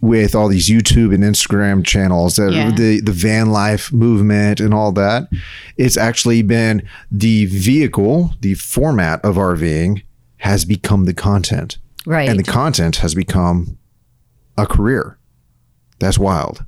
With 0.01 0.35
all 0.35 0.49
these 0.49 0.69
YouTube 0.69 1.13
and 1.15 1.23
Instagram 1.23 1.83
channels, 1.83 2.35
that 2.35 2.53
Yeah. 2.53 2.71
the 2.71 2.99
the 3.01 3.11
van 3.11 3.49
life 3.49 3.91
movement 3.91 4.59
and 4.59 4.73
all 4.73 4.91
that, 4.91 5.27
it's 5.77 5.97
actually 5.97 6.41
been 6.43 6.83
the 7.11 7.45
vehicle, 7.45 8.33
the 8.41 8.53
format 8.53 9.23
of 9.23 9.35
RVing 9.37 10.03
has 10.37 10.63
become 10.65 11.05
the 11.05 11.13
content, 11.13 11.77
Right. 12.05 12.29
and 12.29 12.37
the 12.37 12.43
content 12.43 12.97
has 12.97 13.15
become 13.15 13.77
a 14.57 14.65
career. 14.67 15.17
That's 15.99 16.19
wild. 16.19 16.65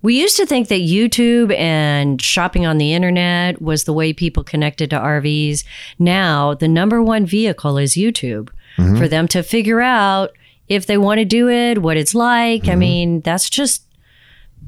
We 0.00 0.18
used 0.18 0.36
to 0.38 0.46
think 0.46 0.68
that 0.68 0.80
YouTube 0.80 1.56
and 1.56 2.20
shopping 2.20 2.66
on 2.66 2.78
the 2.78 2.92
internet 2.92 3.62
was 3.62 3.84
the 3.84 3.92
way 3.92 4.12
people 4.12 4.42
connected 4.42 4.90
to 4.90 4.98
RVs. 4.98 5.62
Now, 5.98 6.54
the 6.54 6.66
number 6.68 7.00
one 7.02 7.24
vehicle 7.24 7.78
is 7.78 7.94
YouTube 7.94 8.48
mm-hmm. 8.76 8.96
for 8.96 9.06
them 9.06 9.28
to 9.28 9.42
figure 9.44 9.80
out 9.80 10.32
if 10.68 10.86
they 10.86 10.98
want 10.98 11.18
to 11.18 11.24
do 11.24 11.48
it, 11.48 11.82
what 11.82 11.96
it's 11.96 12.14
like. 12.14 12.64
I 12.64 12.70
mm-hmm. 12.70 12.78
mean, 12.78 13.20
that's 13.20 13.50
just 13.50 13.86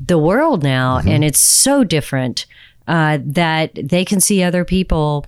the 0.07 0.19
world 0.19 0.63
now. 0.63 0.99
Mm-hmm. 0.99 1.09
And 1.09 1.25
it's 1.25 1.41
so 1.41 1.85
different 1.85 2.47
uh, 2.87 3.19
that 3.23 3.73
they 3.75 4.05
can 4.05 4.21
see 4.21 4.43
other 4.43 4.65
people 4.65 5.27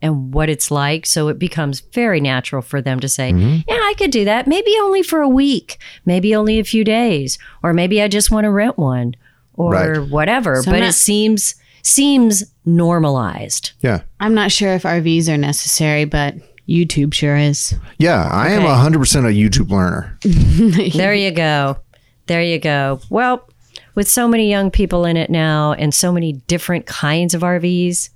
and 0.00 0.32
what 0.32 0.48
it's 0.48 0.70
like. 0.70 1.06
So 1.06 1.28
it 1.28 1.38
becomes 1.38 1.80
very 1.80 2.20
natural 2.20 2.62
for 2.62 2.80
them 2.80 3.00
to 3.00 3.08
say, 3.08 3.32
mm-hmm. 3.32 3.60
Yeah, 3.68 3.74
I 3.74 3.94
could 3.98 4.10
do 4.10 4.24
that. 4.24 4.46
Maybe 4.46 4.72
only 4.80 5.02
for 5.02 5.20
a 5.20 5.28
week, 5.28 5.78
maybe 6.04 6.34
only 6.34 6.58
a 6.58 6.64
few 6.64 6.84
days, 6.84 7.38
or 7.62 7.72
maybe 7.72 8.00
I 8.02 8.08
just 8.08 8.30
want 8.30 8.44
to 8.44 8.50
rent 8.50 8.78
one 8.78 9.14
or 9.54 9.72
Right. 9.72 10.10
whatever. 10.10 10.62
So 10.62 10.70
but 10.70 10.80
not- 10.80 10.90
it 10.90 10.92
seems 10.92 11.54
seems 11.82 12.44
normalized. 12.66 13.72
Yeah. 13.80 14.02
I'm 14.20 14.34
not 14.34 14.52
sure 14.52 14.74
if 14.74 14.82
RVs 14.82 15.28
are 15.32 15.38
necessary, 15.38 16.04
but 16.04 16.34
YouTube 16.68 17.14
sure 17.14 17.36
is. 17.36 17.74
Yeah, 17.98 18.28
I 18.30 18.50
am 18.50 18.62
Okay. 18.62 18.98
100% 18.98 19.24
a 19.24 19.32
YouTube 19.32 19.70
learner. 19.70 20.18
There 20.96 21.14
you 21.14 21.30
go. 21.30 21.78
There 22.26 22.42
you 22.42 22.58
go. 22.58 23.00
Well, 23.08 23.48
with 23.94 24.08
so 24.08 24.28
many 24.28 24.50
young 24.50 24.70
people 24.70 25.04
in 25.04 25.16
it 25.16 25.30
now 25.30 25.72
and 25.72 25.94
so 25.94 26.12
many 26.12 26.32
different 26.34 26.86
kinds 26.86 27.34
of 27.34 27.40
RVs, 27.42 28.10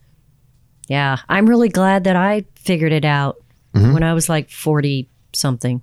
yeah, 0.88 1.18
I'm 1.28 1.48
really 1.48 1.68
glad 1.70 2.04
that 2.04 2.16
I 2.16 2.44
figured 2.56 2.92
it 2.92 3.04
out 3.04 3.36
Mm-hmm. 3.74 3.94
when 3.94 4.02
I 4.02 4.12
was 4.12 4.28
like 4.28 4.50
40 4.50 5.08
something. 5.32 5.80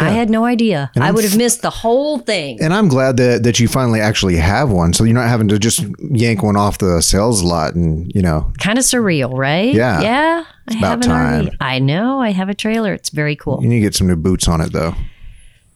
I 0.00 0.10
had 0.10 0.30
no 0.30 0.44
idea. 0.44 0.90
I 0.96 1.08
I'm 1.08 1.14
would 1.14 1.24
have 1.24 1.36
missed 1.36 1.62
the 1.62 1.70
whole 1.70 2.18
thing. 2.18 2.58
And 2.62 2.72
I'm 2.72 2.88
glad 2.88 3.16
that, 3.16 3.42
that 3.42 3.58
you 3.60 3.68
finally 3.68 4.00
actually 4.00 4.36
have 4.36 4.70
one. 4.70 4.92
So 4.92 5.04
you're 5.04 5.14
not 5.14 5.28
having 5.28 5.48
to 5.48 5.58
just 5.58 5.84
yank 6.10 6.42
one 6.42 6.56
off 6.56 6.78
the 6.78 7.00
sales 7.02 7.42
lot 7.42 7.74
and, 7.74 8.10
you 8.14 8.22
know, 8.22 8.52
Kind 8.60 8.78
of 8.78 8.84
surreal, 8.84 9.36
right? 9.36 9.74
Yeah. 9.74 10.00
Yeah. 10.00 10.44
I 10.70 10.78
about 10.78 11.02
time. 11.02 11.46
RV. 11.46 11.56
I 11.60 11.78
know. 11.78 12.20
I 12.20 12.30
have 12.30 12.48
a 12.48 12.54
trailer. 12.54 12.92
It's 12.92 13.10
very 13.10 13.34
cool. 13.36 13.60
you 13.62 13.68
need 13.68 13.76
to 13.76 13.80
get 13.82 13.94
some 13.94 14.06
new 14.06 14.16
boots 14.16 14.46
on 14.48 14.60
it, 14.60 14.72
though. 14.72 14.94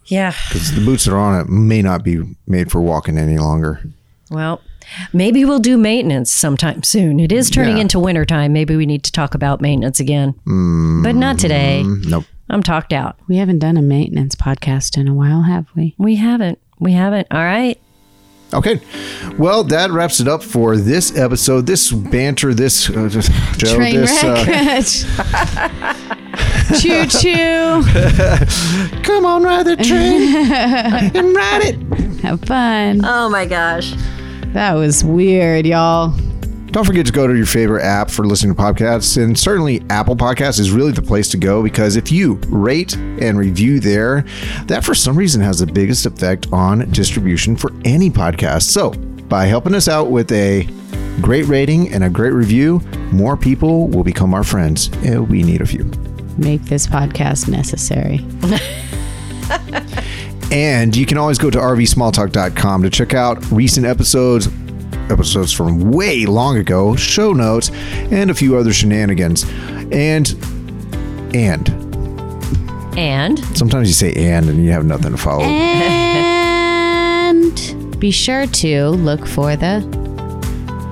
Yeah. 0.06 0.34
Because 0.48 0.74
the 0.74 0.84
boots 0.84 1.04
that 1.04 1.12
are 1.14 1.18
on 1.18 1.40
it 1.40 1.48
may 1.48 1.80
not 1.82 2.04
be 2.04 2.22
made 2.46 2.70
for 2.70 2.80
walking 2.80 3.16
any 3.18 3.38
longer. 3.38 3.80
Well, 4.30 4.60
maybe 5.12 5.44
we'll 5.44 5.58
do 5.60 5.76
maintenance 5.78 6.32
sometime 6.32 6.82
soon. 6.82 7.20
It 7.20 7.32
is 7.32 7.50
turning 7.50 7.76
Yeah. 7.76 7.82
into 7.82 7.98
wintertime. 7.98 8.52
Maybe 8.52 8.76
we 8.76 8.84
need 8.86 9.04
to 9.04 9.12
talk 9.12 9.34
about 9.34 9.60
maintenance 9.60 10.00
again. 10.00 10.34
But 10.44 11.12
not 11.14 11.38
today. 11.38 11.82
Mm, 11.84 12.06
nope. 12.08 12.24
I'm 12.52 12.62
talked 12.62 12.92
out. 12.92 13.16
We 13.28 13.38
haven't 13.38 13.60
done 13.60 13.78
a 13.78 13.82
maintenance 13.82 14.34
podcast 14.34 14.98
in 14.98 15.08
a 15.08 15.14
while, 15.14 15.42
have 15.42 15.68
we? 15.74 15.94
We 15.96 16.16
haven't. 16.16 16.58
We 16.78 16.92
haven't. 16.92 17.26
All 17.30 17.42
right. 17.42 17.80
Okay. 18.52 18.78
Well, 19.38 19.64
that 19.64 19.90
wraps 19.90 20.20
it 20.20 20.28
up 20.28 20.42
for 20.42 20.76
this 20.76 21.16
episode. 21.16 21.66
This 21.66 21.90
banter, 21.90 22.52
this 22.52 22.90
uh, 22.90 23.08
Joe, 23.56 23.74
Train 23.76 23.96
this 23.96 24.22
uh, 24.22 24.44
wreck. 24.46 24.84
choo 26.78 27.06
choo. 27.06 27.82
come 29.02 29.24
on, 29.24 29.42
ride 29.42 29.64
the 29.64 29.76
train 29.76 30.36
and 31.16 31.34
ride 31.34 31.62
it. 31.64 32.20
Have 32.20 32.42
fun. 32.42 33.00
Oh 33.02 33.30
my 33.30 33.46
gosh. 33.46 33.94
That 34.48 34.74
was 34.74 35.02
weird, 35.02 35.64
y'all. 35.64 36.14
Don't 36.72 36.86
forget 36.86 37.04
to 37.04 37.12
go 37.12 37.26
to 37.26 37.36
your 37.36 37.44
favorite 37.44 37.82
app 37.82 38.10
for 38.10 38.26
listening 38.26 38.56
to 38.56 38.60
podcasts. 38.60 39.22
And 39.22 39.38
certainly, 39.38 39.82
Apple 39.90 40.16
Podcasts 40.16 40.58
is 40.58 40.70
really 40.70 40.92
the 40.92 41.02
place 41.02 41.28
to 41.28 41.36
go 41.36 41.62
because 41.62 41.96
if 41.96 42.10
you 42.10 42.40
rate 42.48 42.96
and 42.96 43.38
review 43.38 43.78
there, 43.78 44.24
that 44.68 44.82
for 44.82 44.94
some 44.94 45.14
reason 45.14 45.42
has 45.42 45.58
the 45.58 45.66
biggest 45.66 46.06
effect 46.06 46.46
on 46.50 46.90
distribution 46.90 47.56
for 47.56 47.72
any 47.84 48.08
podcast. 48.08 48.62
So, 48.62 48.92
by 49.28 49.44
helping 49.44 49.74
us 49.74 49.86
out 49.86 50.10
with 50.10 50.32
a 50.32 50.66
great 51.20 51.44
rating 51.44 51.92
and 51.92 52.04
a 52.04 52.10
great 52.10 52.32
review, 52.32 52.80
more 53.12 53.36
people 53.36 53.88
will 53.88 54.04
become 54.04 54.32
our 54.32 54.42
friends. 54.42 54.88
And 55.04 55.28
we 55.28 55.42
need 55.42 55.60
a 55.60 55.66
few. 55.66 55.84
Make 56.38 56.62
this 56.62 56.86
podcast 56.86 57.48
necessary. 57.48 58.24
And 60.52 60.94
you 60.94 61.06
can 61.06 61.16
always 61.16 61.38
go 61.38 61.48
to 61.48 61.56
rvsmalltalk.com 61.58 62.82
to 62.82 62.90
check 62.90 63.14
out 63.14 63.50
recent 63.50 63.86
episodes, 63.86 64.48
episodes 65.10 65.52
from 65.52 65.90
way 65.90 66.26
long 66.26 66.56
ago, 66.58 66.94
show 66.96 67.32
notes, 67.32 67.70
and 68.10 68.30
a 68.30 68.34
few 68.34 68.56
other 68.56 68.72
shenanigans. 68.72 69.44
And, 69.92 70.30
and, 71.34 71.68
And 72.96 73.38
sometimes 73.56 73.88
you 73.88 73.94
say 73.94 74.12
and 74.14 74.48
and 74.48 74.62
you 74.64 74.70
have 74.70 74.84
nothing 74.84 75.10
to 75.12 75.18
follow. 75.18 75.44
And 75.44 77.42
be 77.98 78.10
sure 78.10 78.46
to 78.46 78.88
look 78.90 79.26
for 79.26 79.56
the 79.56 79.80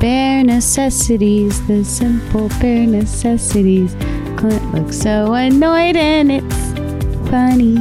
bare 0.01 0.43
necessities, 0.45 1.67
the 1.67 1.85
simple 1.85 2.49
bare 2.61 2.87
necessities. 2.87 3.95
Clint 4.39 4.75
looks 4.75 4.99
so 4.99 5.35
annoyed 5.35 5.97
and 5.97 6.33
it's 6.33 6.73
funny. 7.29 7.77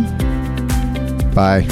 Bye. 1.33 1.65